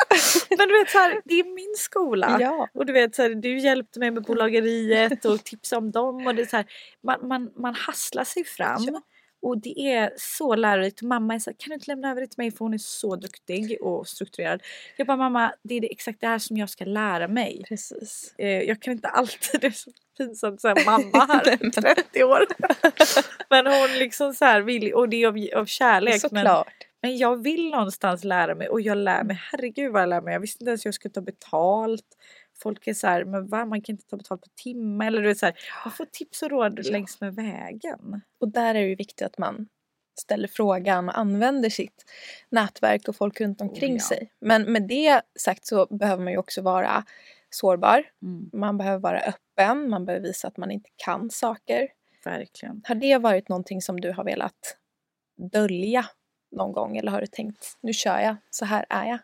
[0.59, 2.37] Men du vet så här, det är min skola.
[2.41, 2.69] Ja.
[2.75, 6.35] Och du vet så här, du hjälpte mig med bolageriet och tipsade om dem och
[6.35, 6.67] det är så här,
[7.03, 8.83] man, man, man hasslar sig fram.
[8.87, 9.01] Ja.
[9.45, 11.03] Och det är så lärorikt.
[11.03, 12.79] Mamma är så här, kan du inte lämna över det till mig för hon är
[12.79, 14.63] så duktig och strukturerad.
[14.97, 17.63] Jag bara mamma, det är det, exakt det här som jag ska lära mig.
[17.69, 18.35] Precis.
[18.39, 22.45] Eh, jag kan inte alltid, det är så pinsamt att säga mamma här, 30 år.
[23.51, 26.13] men hon liksom så här vill, och det är av, av kärlek.
[26.13, 26.69] Men, Såklart.
[27.03, 30.33] men jag vill någonstans lära mig och jag lär mig, herregud vad jag lär mig.
[30.33, 32.07] Jag visste inte ens hur jag skulle ta betalt.
[32.63, 35.07] Folk är så här, men va, man kan inte ta betalt på timme.
[35.07, 36.93] Eller du vet så här, man får tips och råd Ja.
[36.93, 38.21] längs med vägen.
[38.39, 39.69] Och där är det ju viktigt att man
[40.21, 42.05] ställer frågan och använder sitt
[42.49, 44.05] nätverk och folk runt omkring Oh, ja.
[44.09, 44.31] sig.
[44.41, 47.05] Men med det sagt så behöver man ju också vara
[47.51, 48.05] sårbar.
[48.53, 51.89] Man behöver vara öppen, man behöver visa att man inte kan saker.
[52.25, 52.83] Verkligen.
[52.89, 54.77] Har det varit någonting som du har velat
[55.53, 56.07] dölja
[56.51, 59.19] någon gång eller har du tänkt nu kör jag, så här är jag?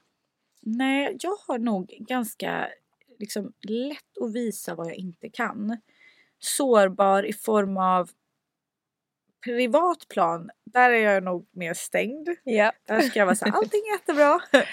[0.63, 2.69] Nej, jag har nog ganska
[3.21, 5.77] liksom, lätt att visa vad jag inte kan.
[6.39, 8.11] Sårbar i form av
[9.45, 12.29] privat plan, där är jag nog mer stängd.
[12.45, 12.73] Ja.
[12.87, 14.41] Där ska jag vara så här, allting är jättebra.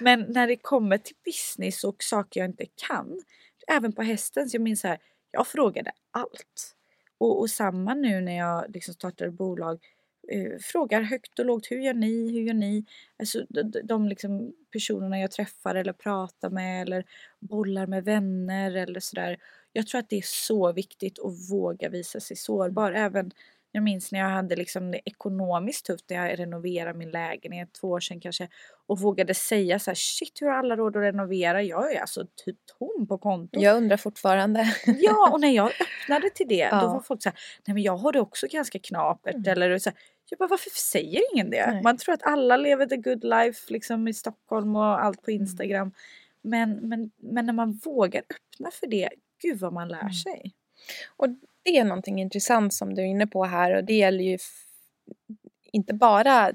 [0.00, 3.22] Men när det kommer till business och saker jag inte kan,
[3.68, 4.98] även på hästen, så jag minns så här,
[5.30, 6.76] jag frågade allt.
[7.18, 9.84] Och, och samma nu när jag liksom startade bolag,
[10.32, 12.84] eh, frågar högt och lågt, hur gör ni, hur gör ni?
[13.18, 17.04] Alltså de, de, liksom personerna jag träffar eller pratar med eller
[17.40, 19.38] bollar med vänner eller sådär.
[19.72, 22.92] Jag tror att det är så viktigt att våga visa sig sårbar.
[22.92, 23.30] Även
[23.72, 27.88] jag minns när jag hade liksom det ekonomiskt tufft när jag renoverade min lägenhet två
[27.88, 28.48] år sedan kanske
[28.86, 31.62] och vågade säga så här shit hur har alla råd att renovera?
[31.62, 33.62] Jag är alltså typ tom på kontot.
[33.62, 34.74] Jag undrar fortfarande.
[34.86, 36.80] Ja och när jag öppnade till det Ja.
[36.80, 39.52] då var folk så här, nej men jag har det också ganska knapert Mm.
[39.52, 39.98] eller så här,
[40.30, 41.66] jag bara varför säger ingen det?
[41.72, 41.82] Nej.
[41.82, 45.24] Man tror att alla lever the good life liksom i Stockholm och allt Mm.
[45.24, 45.92] på Instagram.
[46.42, 49.08] Men, men, men när man vågar öppna för det,
[49.42, 50.12] gud vad man lär Mm.
[50.12, 50.54] sig.
[51.16, 51.28] Och
[51.62, 54.38] det är någonting intressant som du är inne på här och det gäller ju
[55.72, 56.52] inte bara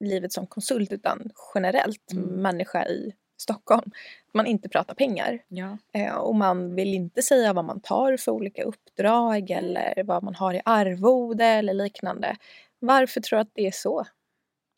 [0.00, 2.24] livet som konsult utan generellt Mm.
[2.24, 3.90] människa i Stockholm.
[4.32, 5.78] Man inte pratar pengar Ja.
[5.92, 10.34] eh, och man vill inte säga vad man tar för olika uppdrag eller vad man
[10.34, 12.36] har i arvode eller liknande.
[12.82, 14.06] Varför tror du att det är så?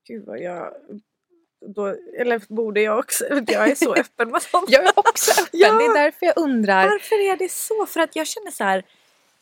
[0.07, 0.75] Gud vad jag...
[1.67, 1.87] Då,
[2.19, 3.25] eller borde jag också?
[3.31, 4.71] Jag är så öppen med sånt.
[4.71, 5.73] Jag är också öppen, Ja.
[5.79, 6.89] det är därför jag undrar.
[6.89, 7.87] Varför är det så?
[7.87, 8.85] För att jag känner så här,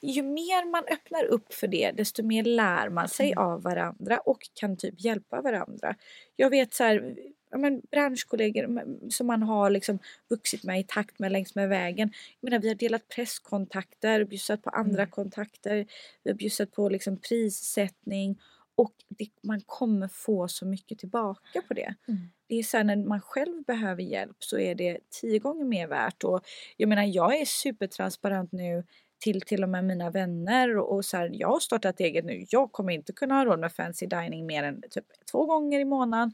[0.01, 3.44] ju mer man öppnar upp för det, desto mer lär man sig Mm.
[3.44, 5.94] av varandra och kan typ hjälpa varandra.
[6.37, 7.16] Jag vet så här,
[7.53, 9.99] ja, men branschkollegor som man har liksom
[10.31, 12.12] vuxit med i takt med längs med vägen.
[12.41, 15.11] Jag menar, vi har delat presskontakter, bjussat på andra Mm.
[15.11, 15.87] kontakter,
[16.25, 18.41] vi har bjussat på liksom prissättning
[18.75, 22.33] och det, man kommer få så mycket tillbaka på det Mm.
[22.49, 25.87] det är så här, när man själv behöver hjälp så är det tio gånger mer
[25.88, 26.25] värt.
[26.25, 26.41] Och
[26.77, 28.85] jag menar jag är supertransparent nu
[29.23, 32.45] till till och med mina vänner och, och så här, jag har startat eget nu.
[32.49, 35.85] Jag kommer inte kunna ha råd med fancy dining mer än typ två gånger i
[35.85, 36.33] månaden.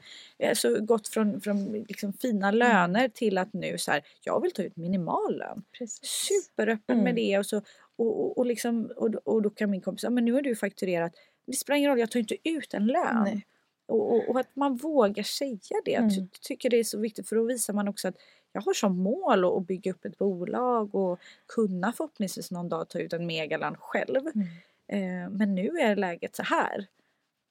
[0.48, 4.62] Alltså gått från, från liksom fina löner till att nu så här, jag vill ta
[4.62, 5.62] ut minimal lön.
[6.02, 7.14] Superöppen med Mm.
[7.14, 7.56] det och så
[7.96, 10.56] och, och, och, liksom, och, och då kan min kompis säga men nu har du
[10.56, 11.12] fakturerat.
[11.46, 13.22] Det spelar ingen roll, jag tar inte ut en lön.
[13.24, 13.46] Nej.
[13.88, 15.90] Och, och, och att man vågar säga det.
[15.90, 16.28] Jag Mm.
[16.40, 18.16] tycker det är så viktigt för då visar man också att
[18.52, 22.98] jag har som mål att, bygga upp ett bolag och kunna förhoppningsvis någon dag ta
[22.98, 24.20] ut en megalön själv.
[24.34, 24.48] Mm.
[24.88, 26.86] Eh, men nu är läget så här.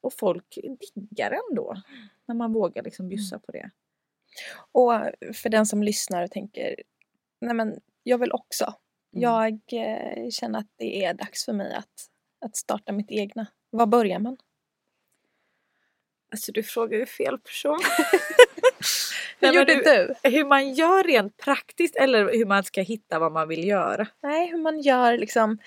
[0.02, 0.58] Och folk
[0.96, 1.82] diggar ändå
[2.26, 3.42] när man vågar liksom bjussa Mm.
[3.42, 3.70] på det.
[4.72, 4.92] Och
[5.36, 6.76] för den som lyssnar och tänker,
[7.42, 8.66] nej men jag vill också.
[8.66, 9.24] Mm.
[9.24, 12.10] Jag eh, känner att det är dags för mig att,
[12.46, 13.48] att starta mitt egna.
[13.70, 14.38] Var börjar man?
[16.32, 17.80] Alltså du frågar ju fel person.
[19.40, 19.82] Hur gjorde du-
[20.24, 20.30] du?
[20.30, 24.08] Hur man gör rent praktiskt eller hur man ska hitta vad man vill göra.
[24.24, 25.58] Nej, hur man gör liksom,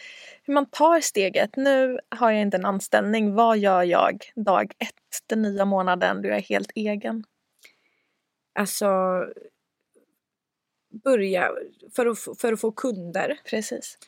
[0.42, 1.56] hur man tar steget.
[1.56, 3.34] Nu har jag inte en anställning.
[3.34, 4.94] Vad gör jag dag ett,
[5.26, 7.24] den nya månaden då jag är helt egen?
[8.58, 8.88] Alltså
[11.04, 11.50] börja
[11.96, 13.38] för att, för att få kunder.
[13.44, 13.98] Precis.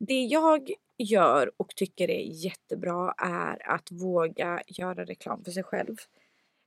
[0.00, 5.96] Det jag gör och tycker är jättebra är att våga göra reklam för sig själv.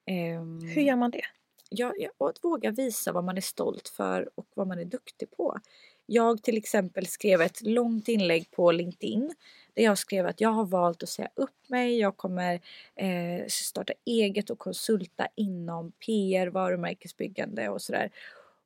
[0.07, 1.21] Ehm, Hur gör man det?
[1.69, 5.31] Ja, och att våga visa vad man är stolt för och vad man är duktig
[5.31, 5.59] på.
[6.05, 9.33] Jag till exempel skrev ett långt inlägg på LinkedIn
[9.73, 11.99] där jag skrev att jag har valt att säga upp mig.
[11.99, 12.53] Jag kommer
[12.95, 18.11] eh, starta eget och konsulta inom PR, varumärkesbyggande och sådär.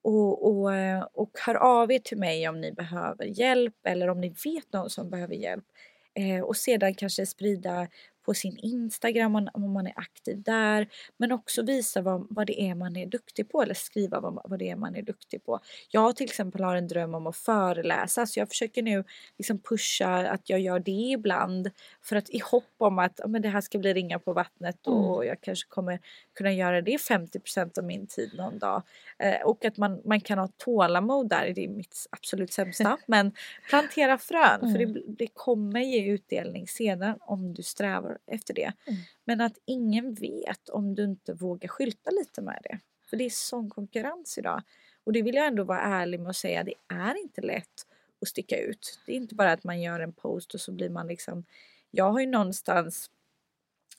[0.02, 4.22] Och, och, eh, och hör av er till mig om ni behöver hjälp eller om
[4.22, 5.66] ni vet någon som behöver hjälp.
[6.14, 7.88] Eh, och sedan kanske sprida
[8.30, 10.88] på sin Instagram om man är aktiv där.
[11.18, 14.60] Men också visa vad, vad det är man är duktig på eller skriva vad, vad
[14.60, 15.60] det är man är duktig på.
[15.92, 19.04] Jag till exempel har en dröm om att föreläsa så jag försöker nu
[19.38, 21.70] liksom pusha att jag gör det ibland
[22.02, 25.00] för att i hopp om att men det här ska bli ringa på vattnet mm.
[25.00, 26.00] och jag kanske kommer
[26.36, 28.84] kunna göra det 50% av min tid någon dag.
[29.20, 32.98] Eh, och att man, man kan ha tålamod där, det är mitt absolut sämsta.
[33.08, 33.32] men
[33.70, 34.72] plantera frön mm.
[34.72, 35.04] för det, mm.
[35.08, 38.74] det kommer ge utdelning sedan om du strävar efter det.
[38.86, 39.00] Mm.
[39.26, 42.80] Men att ingen vet om du inte vågar skylta lite med det.
[43.10, 44.62] För det är sån konkurrens idag.
[45.04, 47.88] Och det vill jag ändå vara ärlig med att säga, det är inte lätt
[48.22, 49.00] att sticka ut.
[49.06, 51.46] Det är inte bara att man gör en post och så blir man liksom
[51.92, 53.10] Jag har ju någonstans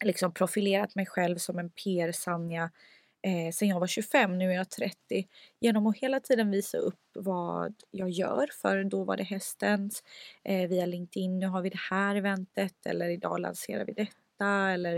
[0.04, 2.70] liksom profilerat mig själv som en PR-Sanja
[3.22, 5.28] eh, sen jag var 25, nu är jag 30,
[5.60, 8.48] genom att hela tiden visa upp vad jag gör.
[8.52, 10.02] För då var det hästens,
[10.44, 14.96] eh, via LinkedIn, nu har vi det här eventet eller idag lanserar vi detta eller,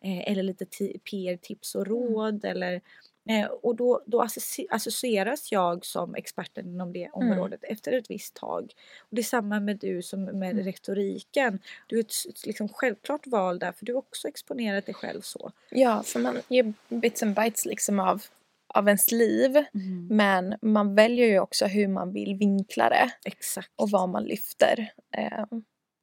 [0.00, 0.66] eh, eller lite
[1.10, 1.98] PR-tips och mm.
[1.98, 2.80] råd eller
[3.28, 4.26] Eh, och då, då
[4.70, 7.14] associeras jag som experten inom det mm.
[7.14, 7.72] området mm.
[7.72, 8.72] efter ett visst tag.
[9.00, 10.64] Och det är samma med du som med mm.
[10.64, 11.58] retoriken.
[11.86, 15.52] Du är ett liksom självklart val där för du har också exponerat dig själv så.
[15.70, 18.22] Ja, för man ger bits and bites liksom av,
[18.74, 19.56] av ens liv.
[19.56, 20.06] Mm.
[20.10, 23.10] Men man väljer ju också hur man vill vinkla det.
[23.24, 23.70] Exakt.
[23.76, 24.92] Och vad man lyfter.
[25.16, 25.44] Eh,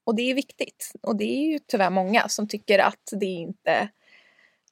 [0.03, 0.91] och det är viktigt.
[1.01, 3.89] Och det är ju tyvärr många som tycker att det inte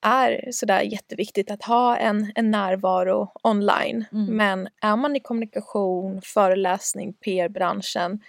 [0.02, 4.06] är sådär jätteviktigt att ha en, en närvaro online.
[4.12, 4.38] Mm.
[4.38, 8.20] Men är man i kommunikation, föreläsning, PR-branschen,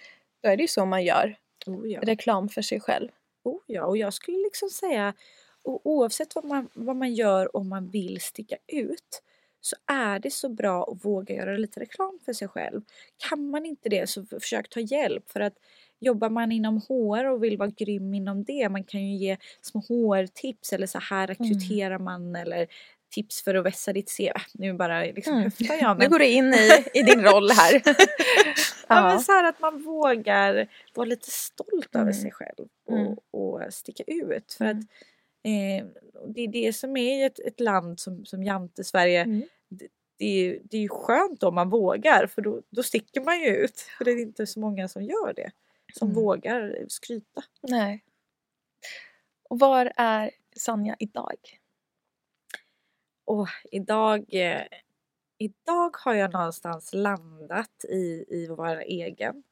[0.42, 2.00] då är det ju så man gör oh ja.
[2.02, 3.08] reklam för sig själv.
[3.44, 5.14] Oh ja, och jag skulle liksom säga
[5.62, 9.22] oavsett vad man, vad man gör om man vill sticka ut
[9.60, 12.82] så är det så bra att våga göra lite reklam för sig själv.
[13.28, 15.54] Kan man inte det så försök ta hjälp för att
[16.00, 19.80] Jobbar man inom HR och vill vara grym inom det, man kan ju ge små
[19.80, 21.28] HR-tips eller så här mm.
[21.28, 22.04] rekryterar mm.
[22.04, 22.66] man eller
[23.10, 24.40] tips för att vässa ditt CV.
[24.54, 25.44] Nu bara liksom mm.
[25.44, 25.98] höftar jag.
[25.98, 26.04] Men...
[26.04, 27.82] Nu går du in i, i din roll här.
[27.84, 27.94] ja.
[28.88, 29.08] ja.
[29.08, 32.02] men så här att man vågar vara lite stolt mm.
[32.02, 33.16] över sig själv och, mm.
[33.30, 34.52] och sticka ut.
[34.52, 34.76] För att
[35.42, 35.84] mm.
[35.84, 35.86] eh,
[36.34, 39.22] det är det som är ett, ett land som, som Jante, Sverige.
[39.22, 39.42] Mm.
[39.68, 39.86] Det,
[40.18, 43.48] det, är, det är ju skönt om man vågar för då, då sticker man ju
[43.48, 43.80] ut.
[43.98, 45.50] För det är inte så många som gör det
[45.94, 46.22] som mm.
[46.22, 47.42] vågar skryta.
[47.62, 48.04] Nej.
[49.48, 51.36] Och var är Sanja idag?
[53.24, 54.66] Och idag, eh,
[55.38, 59.42] idag har jag någonstans landat i, i vara egen.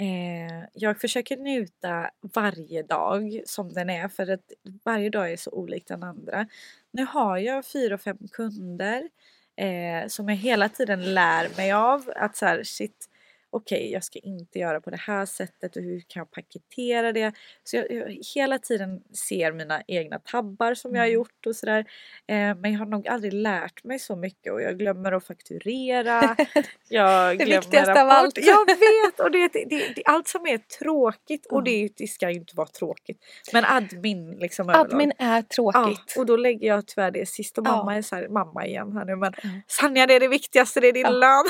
[0.00, 4.52] Eh, jag försöker njuta varje dag som den är för att
[4.84, 6.48] varje dag är så olik den andra.
[6.90, 9.08] Nu har jag fyra, fem kunder
[9.56, 13.08] eh, som jag hela tiden lär mig av att så här, shit,
[13.52, 17.12] okej, okay, jag ska inte göra på det här sättet och hur kan jag paketera
[17.12, 17.32] det?
[17.64, 21.14] Så jag, jag hela tiden ser mina egna tabbar som jag har mm.
[21.14, 21.80] gjort och sådär.
[22.26, 26.36] Eh, men jag har nog aldrig lärt mig så mycket och jag glömmer att fakturera.
[26.88, 28.38] Jag det viktigaste av allt.
[28.38, 29.20] Jag vet!
[29.20, 32.66] Och det, det, det, allt som är tråkigt och det, det ska ju inte vara
[32.66, 33.24] tråkigt.
[33.52, 35.38] Men admin liksom Admin överlag.
[35.38, 36.12] är tråkigt.
[36.14, 37.98] Ja, och då lägger jag tyvärr det sist och mamma ja.
[37.98, 39.32] är så här, mamma igen här nu men.
[39.66, 41.10] Sanja det är det viktigaste, det är din ja.
[41.10, 41.44] lön.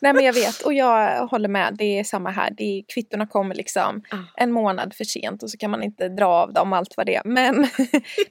[0.00, 1.74] Nej men jag vet och jag håller med.
[1.78, 2.50] Det är samma här.
[2.56, 4.16] Det är, kvittorna kommer liksom ah.
[4.36, 7.14] en månad för sent och så kan man inte dra av dem allt vad det
[7.14, 7.22] är.
[7.24, 7.54] Men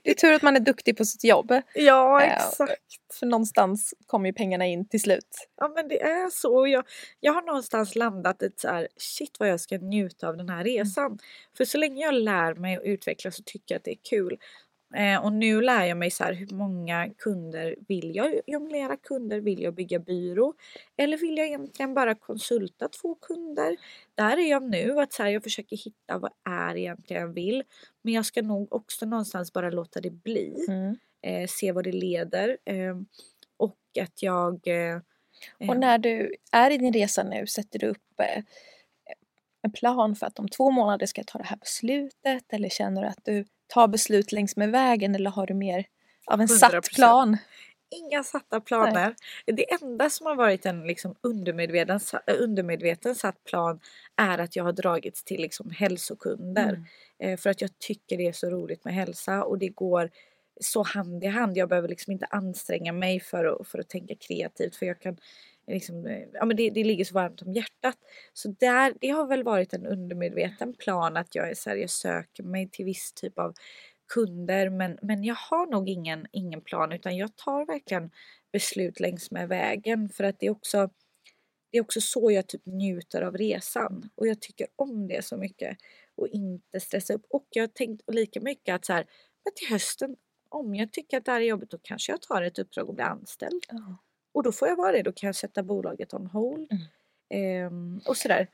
[0.03, 1.61] det är tur att man är duktig på sitt jobb.
[1.73, 2.81] Ja eh, exakt.
[3.19, 5.47] För någonstans kommer ju pengarna in till slut.
[5.57, 6.67] Ja men det är så.
[6.67, 6.85] Jag,
[7.19, 10.61] jag har någonstans landat i så här, shit vad jag ska njuta av den här
[10.61, 10.65] mm.
[10.65, 11.05] resan.
[11.05, 11.17] Mm.
[11.57, 14.37] För så länge jag lär mig och utvecklas så tycker jag att det är kul.
[14.95, 19.39] Eh, och nu lär jag mig så här, hur många kunder vill jag jonglera kunder?
[19.39, 20.53] Vill jag bygga byrå?
[20.97, 23.77] Eller vill jag egentligen bara konsulta två kunder?
[24.15, 27.63] Där är jag nu, att så här, jag försöker hitta vad är egentligen jag vill.
[28.01, 30.65] Men jag ska nog också någonstans bara låta det bli.
[30.67, 30.95] Mm.
[31.21, 32.57] Eh, se vad det leder.
[32.65, 32.97] Eh,
[33.57, 34.67] och att jag...
[34.67, 34.99] Eh,
[35.69, 38.43] och när du är i din resa nu, sätter du upp eh,
[39.61, 42.53] en plan för att om två månader ska jag ta det här beslutet?
[42.53, 45.85] Eller känner du att du ta beslut längs med vägen eller har du mer
[46.25, 46.57] av en 100%.
[46.57, 47.37] satt plan?
[47.91, 49.15] Inga satta planer.
[49.45, 49.55] Nej.
[49.55, 51.99] Det enda som har varit en liksom undermedveten,
[52.39, 53.79] undermedveten satt plan
[54.15, 56.69] är att jag har dragits till liksom hälsokunder.
[56.69, 56.85] Mm.
[57.19, 60.11] Eh, för att jag tycker det är så roligt med hälsa och det går
[60.61, 61.57] så hand i hand.
[61.57, 65.17] Jag behöver liksom inte anstränga mig för att, för att tänka kreativt för jag kan
[65.69, 67.97] liksom, eh, ja, men det, det ligger så varmt om hjärtat.
[68.33, 71.89] Så där, det har väl varit en undermedveten plan att jag är så här, jag
[71.89, 73.53] söker mig till viss typ av
[74.13, 78.11] kunder men, men jag har nog ingen, ingen plan utan jag tar verkligen
[78.51, 80.89] beslut längs med vägen för att det är också
[81.71, 85.37] det är också så jag typ njuter av resan och jag tycker om det så
[85.37, 85.77] mycket
[86.15, 87.25] och inte stressa upp.
[87.29, 89.05] Och jag har tänkt lika mycket att så här,
[89.43, 90.15] men till hösten
[90.49, 92.95] om jag tycker att det här är jobbigt då kanske jag tar ett uppdrag och
[92.95, 93.65] blir anställd.
[93.69, 93.97] Ja.
[94.33, 96.71] Och då får jag vara det, då kan jag sätta bolaget on hold.
[96.71, 96.83] Mm.
[97.33, 98.47] Ehm, och sådär.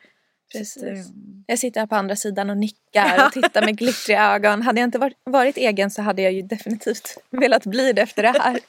[0.51, 0.83] Precis.
[0.83, 4.61] Ehm, Jag sitter här på andra sidan och nickar och tittar med glittriga ögon.
[4.61, 8.23] Hade jag inte varit, varit egen så hade jag ju definitivt velat bli det efter
[8.23, 8.59] det här.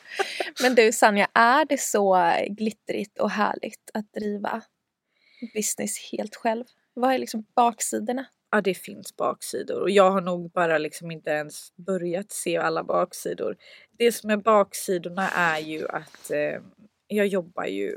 [0.62, 4.62] Men du Sanja, är det så glittrigt och härligt att driva
[5.54, 6.64] business helt själv?
[6.94, 8.26] Vad är liksom baksidorna?
[8.50, 12.84] ja det finns baksidor och jag har nog bara liksom inte ens börjat se alla
[12.84, 13.56] baksidor.
[13.98, 16.60] Det som är baksidorna är ju att eh,
[17.08, 17.96] jag jobbar ju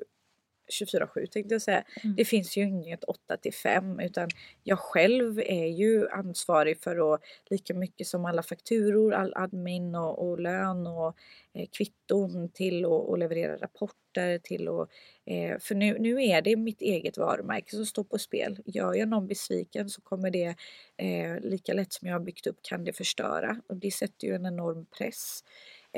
[0.69, 1.83] 24-7 tänkte jag säga.
[2.03, 2.15] Mm.
[2.15, 4.29] Det finns ju inget 8 till 5 utan
[4.63, 10.29] jag själv är ju ansvarig för att lika mycket som alla fakturor, all admin och,
[10.29, 11.15] och lön och
[11.53, 14.89] eh, kvitton till att och leverera rapporter till och
[15.25, 18.59] eh, för nu, nu är det mitt eget varumärke som står på spel.
[18.65, 20.55] Gör jag någon besviken så kommer det
[20.97, 24.35] eh, lika lätt som jag har byggt upp kan det förstöra och det sätter ju
[24.35, 25.43] en enorm press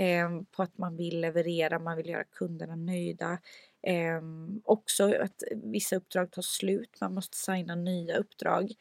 [0.02, 3.40] eh, på att man vill leverera, man vill göra kunderna nöjda.
[3.82, 4.22] Eh,
[4.64, 8.72] också att vissa uppdrag tar slut, man måste signa nya uppdrag.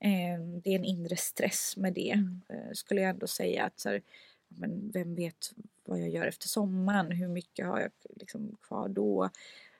[0.00, 2.10] Eh, det är en inre stress med det.
[2.10, 2.40] Mm.
[2.48, 4.02] Eh, skulle jag ändå säga att så här,
[4.48, 5.52] men vem vet
[5.84, 7.10] vad jag gör efter sommaren?
[7.12, 9.30] Hur mycket har jag liksom kvar då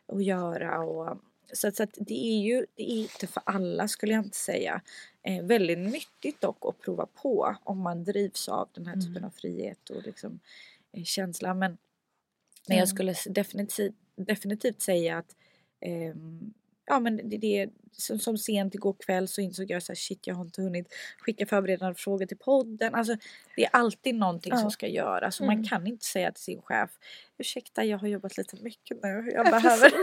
[0.06, 0.78] att göra?
[0.78, 1.18] Och,
[1.52, 4.36] så, att, så att det är ju det är inte för alla skulle jag inte
[4.36, 4.80] säga.
[5.22, 9.24] Eh, väldigt nyttigt dock att prova på om man drivs av den här typen Mm.
[9.24, 10.40] av frihet och liksom,
[11.04, 11.54] känsla.
[11.54, 11.78] Men,
[12.68, 12.86] men jag Mm.
[12.86, 15.36] skulle definitivt, definitivt säga att
[15.80, 16.54] ehm,
[16.86, 20.26] ja men det, det som, som sent igår kväll så insåg jag så här, shit
[20.26, 22.94] jag har inte hunnit skicka förberedande frågor till podden.
[22.94, 23.16] Alltså
[23.56, 24.58] det är alltid någonting Ja.
[24.58, 25.66] som ska göras och man Mm.
[25.68, 26.90] kan inte säga till sin chef
[27.38, 29.92] ursäkta jag har jobbat lite mycket nu, jag Ja, behöver.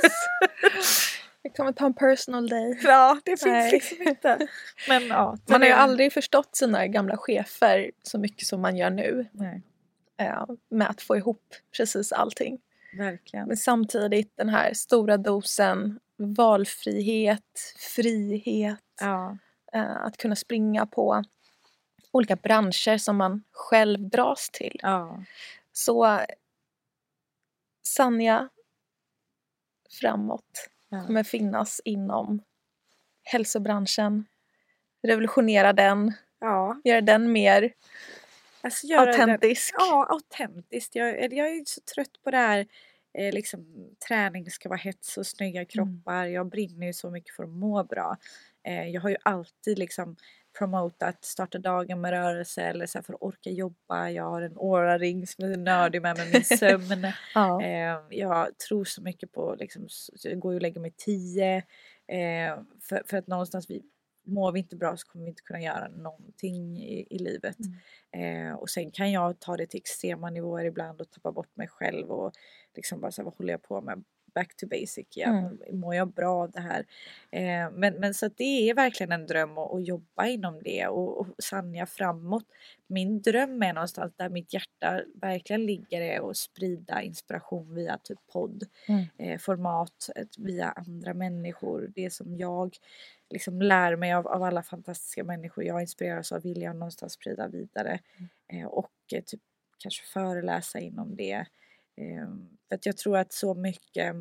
[1.46, 2.80] Jag kommer ta en personal day.
[2.84, 3.72] ja det finns Nej.
[3.72, 4.48] liksom inte.
[4.88, 5.38] Men ja.
[5.46, 9.26] Man har ju aldrig förstått sina gamla chefer så mycket som man gör nu.
[9.32, 9.60] Nej, eh,
[10.70, 12.62] Med att få ihop precis allting.
[12.98, 13.48] verkligen.
[13.48, 18.80] Men samtidigt den här stora dosen valfrihet, frihet.
[19.02, 19.38] Ja.
[19.74, 21.24] eh, Att kunna springa på
[22.12, 24.80] olika branscher som man själv dras till.
[24.82, 25.24] ja.
[25.72, 26.20] Så
[27.84, 28.50] Sanja
[30.02, 31.06] framåt Ja.
[31.06, 32.42] kommer finnas inom
[33.24, 34.26] hälsobranschen.
[35.04, 36.82] Revolutionera den, ja.
[36.84, 37.74] göra den mer
[38.64, 39.74] Alltså autentisk.
[39.78, 40.96] Ja, autentiskt.
[40.96, 42.68] Jag, jag är så trött på det här
[43.18, 46.26] eh, liksom, träning ska vara hets och snygga kroppar.
[46.26, 48.18] Jag brinner ju så mycket för att må bra.
[48.68, 50.16] Eh, jag har ju alltid liksom
[50.58, 54.10] promotat starta dagen med rörelse eller så för att orka jobba.
[54.10, 57.08] Jag har en aura-ring som är nördig med, med min sömn.
[57.36, 57.64] Ja.
[57.64, 59.88] Eh, jag tror så mycket på, liksom,
[60.24, 61.58] jag går ju och lägger mig tio.
[62.08, 63.84] Eh, för, för att någonstans vi,
[64.24, 67.58] mår vi inte bra så kommer vi inte kunna göra någonting i, i livet.
[68.12, 71.68] Eh, och sen kan jag ta det till extrema nivåer ibland och tappa bort mig
[71.68, 72.32] själv och
[72.76, 74.04] liksom bara så här, vad håller jag på med?
[74.36, 75.60] Back to basic igen.
[75.72, 76.86] Mår jag bra av det här?
[77.32, 81.20] Eh, men, men så det är verkligen en dröm att, att jobba inom det och,
[81.20, 82.46] och Sanja framåt.
[82.88, 88.20] Min dröm är någonstans där mitt hjärta verkligen ligger är att sprida inspiration via typ
[88.34, 89.06] podd, Mm.
[89.18, 91.92] eh, format, via andra människor.
[91.96, 92.78] Det som jag
[93.30, 97.48] liksom lär mig av, av alla fantastiska människor jag inspireras av vill jag någonstans sprida
[97.48, 98.00] vidare.
[98.48, 99.42] Eh, och eh, typ
[99.78, 101.46] kanske föreläsa inom det.
[101.96, 102.28] Eh,
[102.68, 104.16] för att jag tror att så mycket,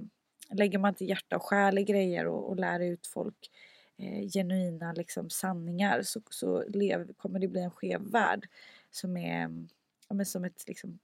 [0.50, 3.50] lägger man till hjärta och själ i grejer och, och lär ut folk
[3.98, 8.48] eh, genuina liksom, sanningar så, så lev, kommer det bli en skev värld
[8.90, 9.66] som är
[10.08, 10.98] ja, men som ett, liksom,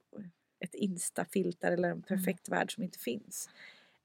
[0.59, 3.49] ett instafilter eller en perfekt värld som inte finns.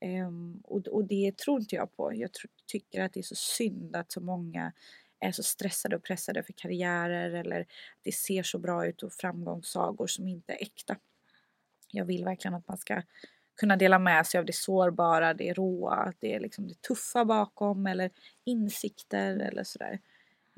[0.01, 2.15] Ehm, och, och det tror inte jag på.
[2.15, 4.73] Jag tr- tycker att det är så synd att så många
[5.21, 7.67] är så stressade och pressade för karriärer eller att
[8.03, 10.97] det ser så bra ut och framgångssagor som inte är äkta.
[11.95, 13.03] Jag vill verkligen att man ska
[13.61, 17.87] kunna dela med sig av det sårbara, det råa, det är liksom det tuffa bakom
[17.87, 18.11] eller
[18.45, 20.01] insikter eller sådär.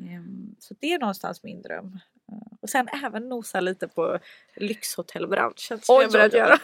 [0.03, 1.99] Ehm, Så det är någonstans min dröm.
[2.33, 4.19] Eh, Och sen även nosa lite på
[4.57, 6.59] lyxhotellbranschen som Oj, jag börjat göra.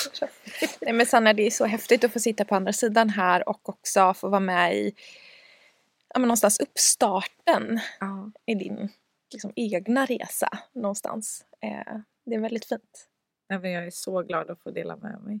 [0.80, 3.68] Nej, men Sanna, det är så häftigt att få sitta på andra sidan här och
[3.68, 4.94] också få vara med i
[6.14, 8.30] ja, men någonstans uppstarten Ja.
[8.46, 8.88] i din
[9.32, 11.44] liksom, egna resa någonstans.
[11.60, 13.08] Eh, det är väldigt fint.
[13.48, 15.40] Men Jag är så glad att få dela med mig.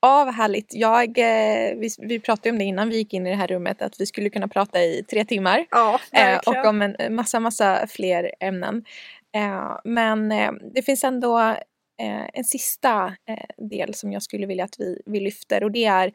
[0.00, 0.74] Ja, vad härligt.
[0.74, 3.82] Jag, eh, vi, vi pratade om det innan vi gick in i det här rummet
[3.82, 5.66] att vi skulle kunna prata i tre timmar.
[5.70, 8.84] Ja, Eh, och om en massa, massa fler ämnen.
[9.36, 11.38] Eh, men eh, det finns ändå
[12.00, 15.84] eh, en sista eh, del som jag skulle vilja att vi, vi lyfter och det
[15.84, 16.12] är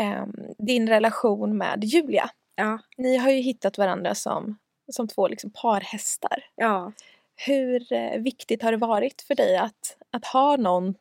[0.00, 0.26] eh,
[0.58, 2.30] din relation med Julia.
[2.56, 2.78] Ja.
[2.96, 4.58] Ni har ju hittat varandra som,
[4.92, 6.44] som två liksom parhästar.
[6.54, 6.92] Ja.
[7.36, 10.94] Hur eh, viktigt har det varit för dig att, att ha någon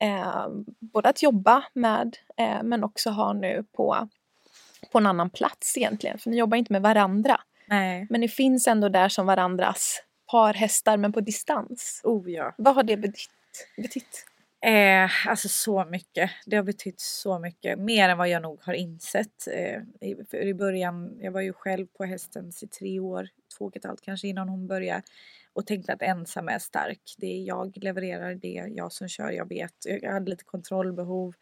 [0.00, 0.46] eh,
[0.80, 4.08] både att jobba med eh, men också ha nu på,
[4.92, 6.18] på en annan plats egentligen?
[6.18, 7.40] För ni jobbar inte med varandra.
[7.66, 8.06] Nej.
[8.10, 12.00] Men ni finns ändå där som varandras parhästar men på distans.
[12.04, 12.54] Oh ja.
[12.58, 13.30] Vad har det betytt?
[13.76, 14.26] betytt?
[14.64, 16.30] Eh, alltså så mycket.
[16.46, 17.78] Det har betytt så mycket.
[17.78, 19.48] Mer än vad jag nog har insett.
[19.52, 23.28] Eh, i, för I början, jag var ju själv på hästens i tre år,
[23.58, 25.02] två och ett halvt kanske innan hon började.
[25.52, 27.14] Och tänkte att ensam är stark.
[27.18, 29.74] Det är jag levererar, det är jag som kör, jag vet.
[29.84, 31.34] Jag hade lite kontrollbehov.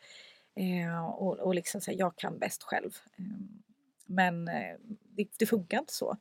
[0.55, 2.91] Eh, och, och liksom säga jag kan bäst själv.
[3.19, 3.25] Eh,
[4.07, 4.77] men eh,
[5.17, 6.17] det, det funkar inte så.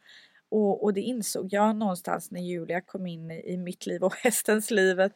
[0.50, 4.16] Och, och det insåg jag någonstans när Julia kom in i, i mitt liv och
[4.24, 5.14] hästens livet.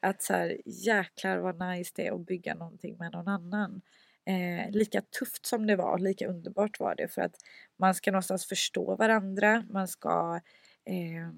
[0.00, 3.80] Att så här, jäklar vad nice det är att bygga någonting med någon annan.
[4.24, 7.36] Eh, lika tufft som det var, lika underbart var det för att
[7.76, 10.40] man ska någonstans förstå varandra, man ska
[10.84, 11.30] eh,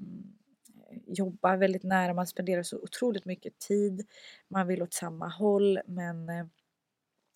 [1.07, 4.07] jobba väldigt nära, man spenderar så otroligt mycket tid,
[4.49, 6.47] man vill åt samma håll men, eh,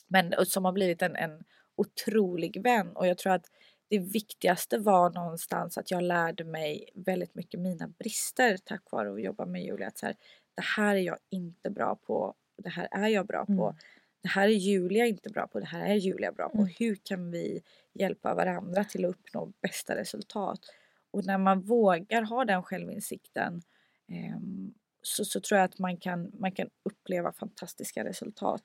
[0.08, 1.44] men som har blivit en, en
[1.76, 3.46] otrolig vän och jag tror att
[3.88, 9.22] det viktigaste var någonstans att jag lärde mig väldigt mycket mina brister tack vare att
[9.22, 9.88] jobba med Julia.
[9.88, 10.16] Att så här,
[10.54, 13.52] det här är jag inte bra på det här är jag bra på.
[13.52, 13.76] Mm.
[14.22, 16.58] Det här är Julia inte bra på, det här är Julia bra på.
[16.58, 16.70] Mm.
[16.78, 20.60] Hur kan vi hjälpa varandra till att uppnå bästa resultat?
[21.12, 23.62] Och när man vågar ha den självinsikten
[24.08, 28.62] ehm, så, så tror jag att man kan, man kan uppleva fantastiska resultat.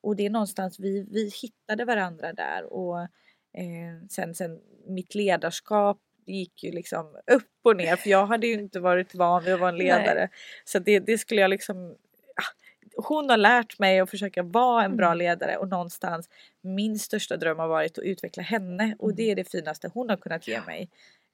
[0.00, 5.98] Och det är någonstans vi, vi hittade varandra där och eh, sen, sen mitt ledarskap
[6.26, 9.54] det gick ju liksom upp och ner för jag hade ju inte varit van vid
[9.54, 10.28] att vara en ledare.
[10.64, 11.96] Så det, det skulle jag liksom
[12.36, 12.62] ah,
[12.96, 15.18] hon har lärt mig att försöka vara en bra Mm.
[15.18, 16.28] ledare och någonstans
[16.60, 20.16] min största dröm har varit att utveckla henne och det är det finaste hon har
[20.16, 20.90] kunnat ge mig.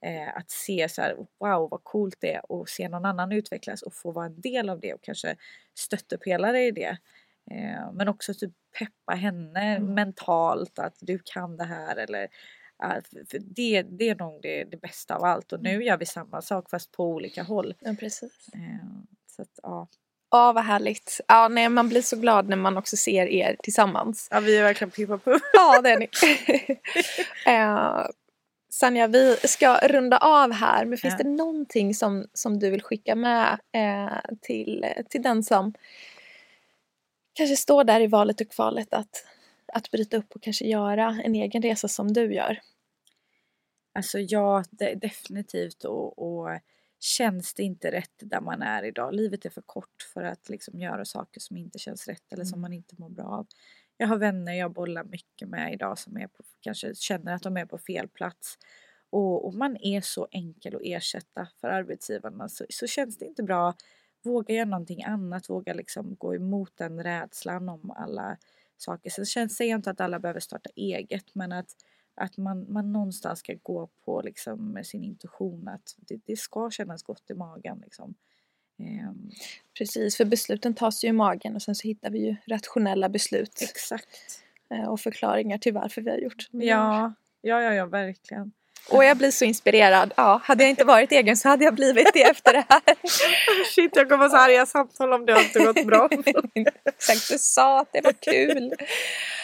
[0.06, 3.82] Eh, att se så här, wow vad coolt det är och se någon annan utvecklas
[3.82, 5.36] och få vara en del av det och kanske
[5.78, 6.98] stöttepelare i det.
[7.50, 9.94] Eh, men också typ peppa henne Mm.
[9.94, 12.28] mentalt att du kan det här eller
[13.40, 16.70] det, det är nog det, det bästa av allt och nu gör vi samma sak
[16.70, 17.74] fast på olika håll.
[17.80, 18.48] Ja, precis.
[18.54, 18.86] Eh,
[19.26, 19.88] Så att, ja.
[20.30, 21.20] Ja, vad härligt.
[21.28, 24.28] Ja, nej, man blir så glad när man också ser er tillsammans.
[24.30, 25.42] ja, vi är verkligen Pippa Puff.
[25.52, 26.08] Ja, det är ni.
[27.46, 28.06] eh,
[28.80, 30.84] Sanja, vi ska runda av här.
[30.84, 31.24] Men finns Ja.
[31.24, 35.74] det någonting som, som du vill skicka med eh, till, till den som
[37.32, 39.24] kanske står där i valet och kvalet att,
[39.72, 42.60] att bryta upp och kanske göra en egen resa som du gör?
[43.94, 46.60] Alltså ja, det, definitivt och, och
[47.00, 49.14] känns det inte rätt där man är idag.
[49.14, 52.60] Livet är för kort för att liksom göra saker som inte känns rätt eller som
[52.60, 53.46] man inte mår bra av.
[54.00, 57.56] Jag har vänner jag bollar mycket med idag som är på, kanske känner att de
[57.56, 58.58] är på fel plats.
[59.10, 63.42] Och, och man är så enkel att ersätta för arbetsgivarna så, så känns det inte
[63.42, 63.74] bra.
[64.22, 68.36] Våga göra någonting annat, våga liksom gå emot den rädslan om alla
[68.76, 69.10] saker.
[69.10, 71.74] Sen känns, säger jag inte att alla behöver starta eget men att
[72.20, 76.70] att man, man någonstans ska gå på liksom med sin intuition att det, det ska
[76.70, 77.78] kännas gott i magen.
[77.84, 78.14] Liksom.
[78.78, 79.30] Ehm,
[79.78, 83.62] Precis, för besluten tas ju i magen och sen så hittar vi ju rationella beslut
[83.62, 84.42] exakt.
[84.70, 86.66] eh, och förklaringar till varför vi har gjort som vi.
[86.68, 88.52] Ja, ja, ja, ja, verkligen.
[88.90, 90.12] Och jag blir så inspirerad.
[90.16, 92.82] Ja, hade jag inte varit egen så hade jag blivit det efter det här.
[93.74, 96.08] Shit, jag kommer ha så arga samtal om det har inte gått bra.
[96.84, 98.74] Exakt, du sa att det var kul.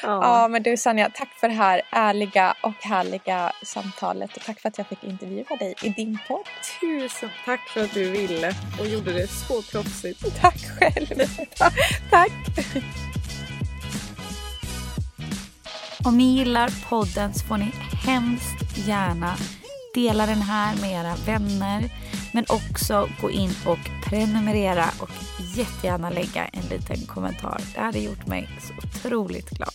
[0.03, 4.69] Ja, men du Sanja, tack för det här ärliga och härliga samtalet och tack för
[4.69, 6.47] att jag fick intervjua dig i din podd.
[6.81, 10.41] Tusen tack för att du ville och gjorde det så proffsigt.
[10.41, 11.07] Tack själv.
[12.11, 12.33] tack.
[16.05, 17.73] Om ni gillar podden så får ni
[18.05, 19.37] hemskt gärna
[19.95, 21.91] dela den här med era vänner.
[22.33, 25.11] Men också gå in och prenumerera och
[25.57, 27.61] jättegärna lägga en liten kommentar.
[27.75, 29.75] Det hade gjort mig så otroligt glad.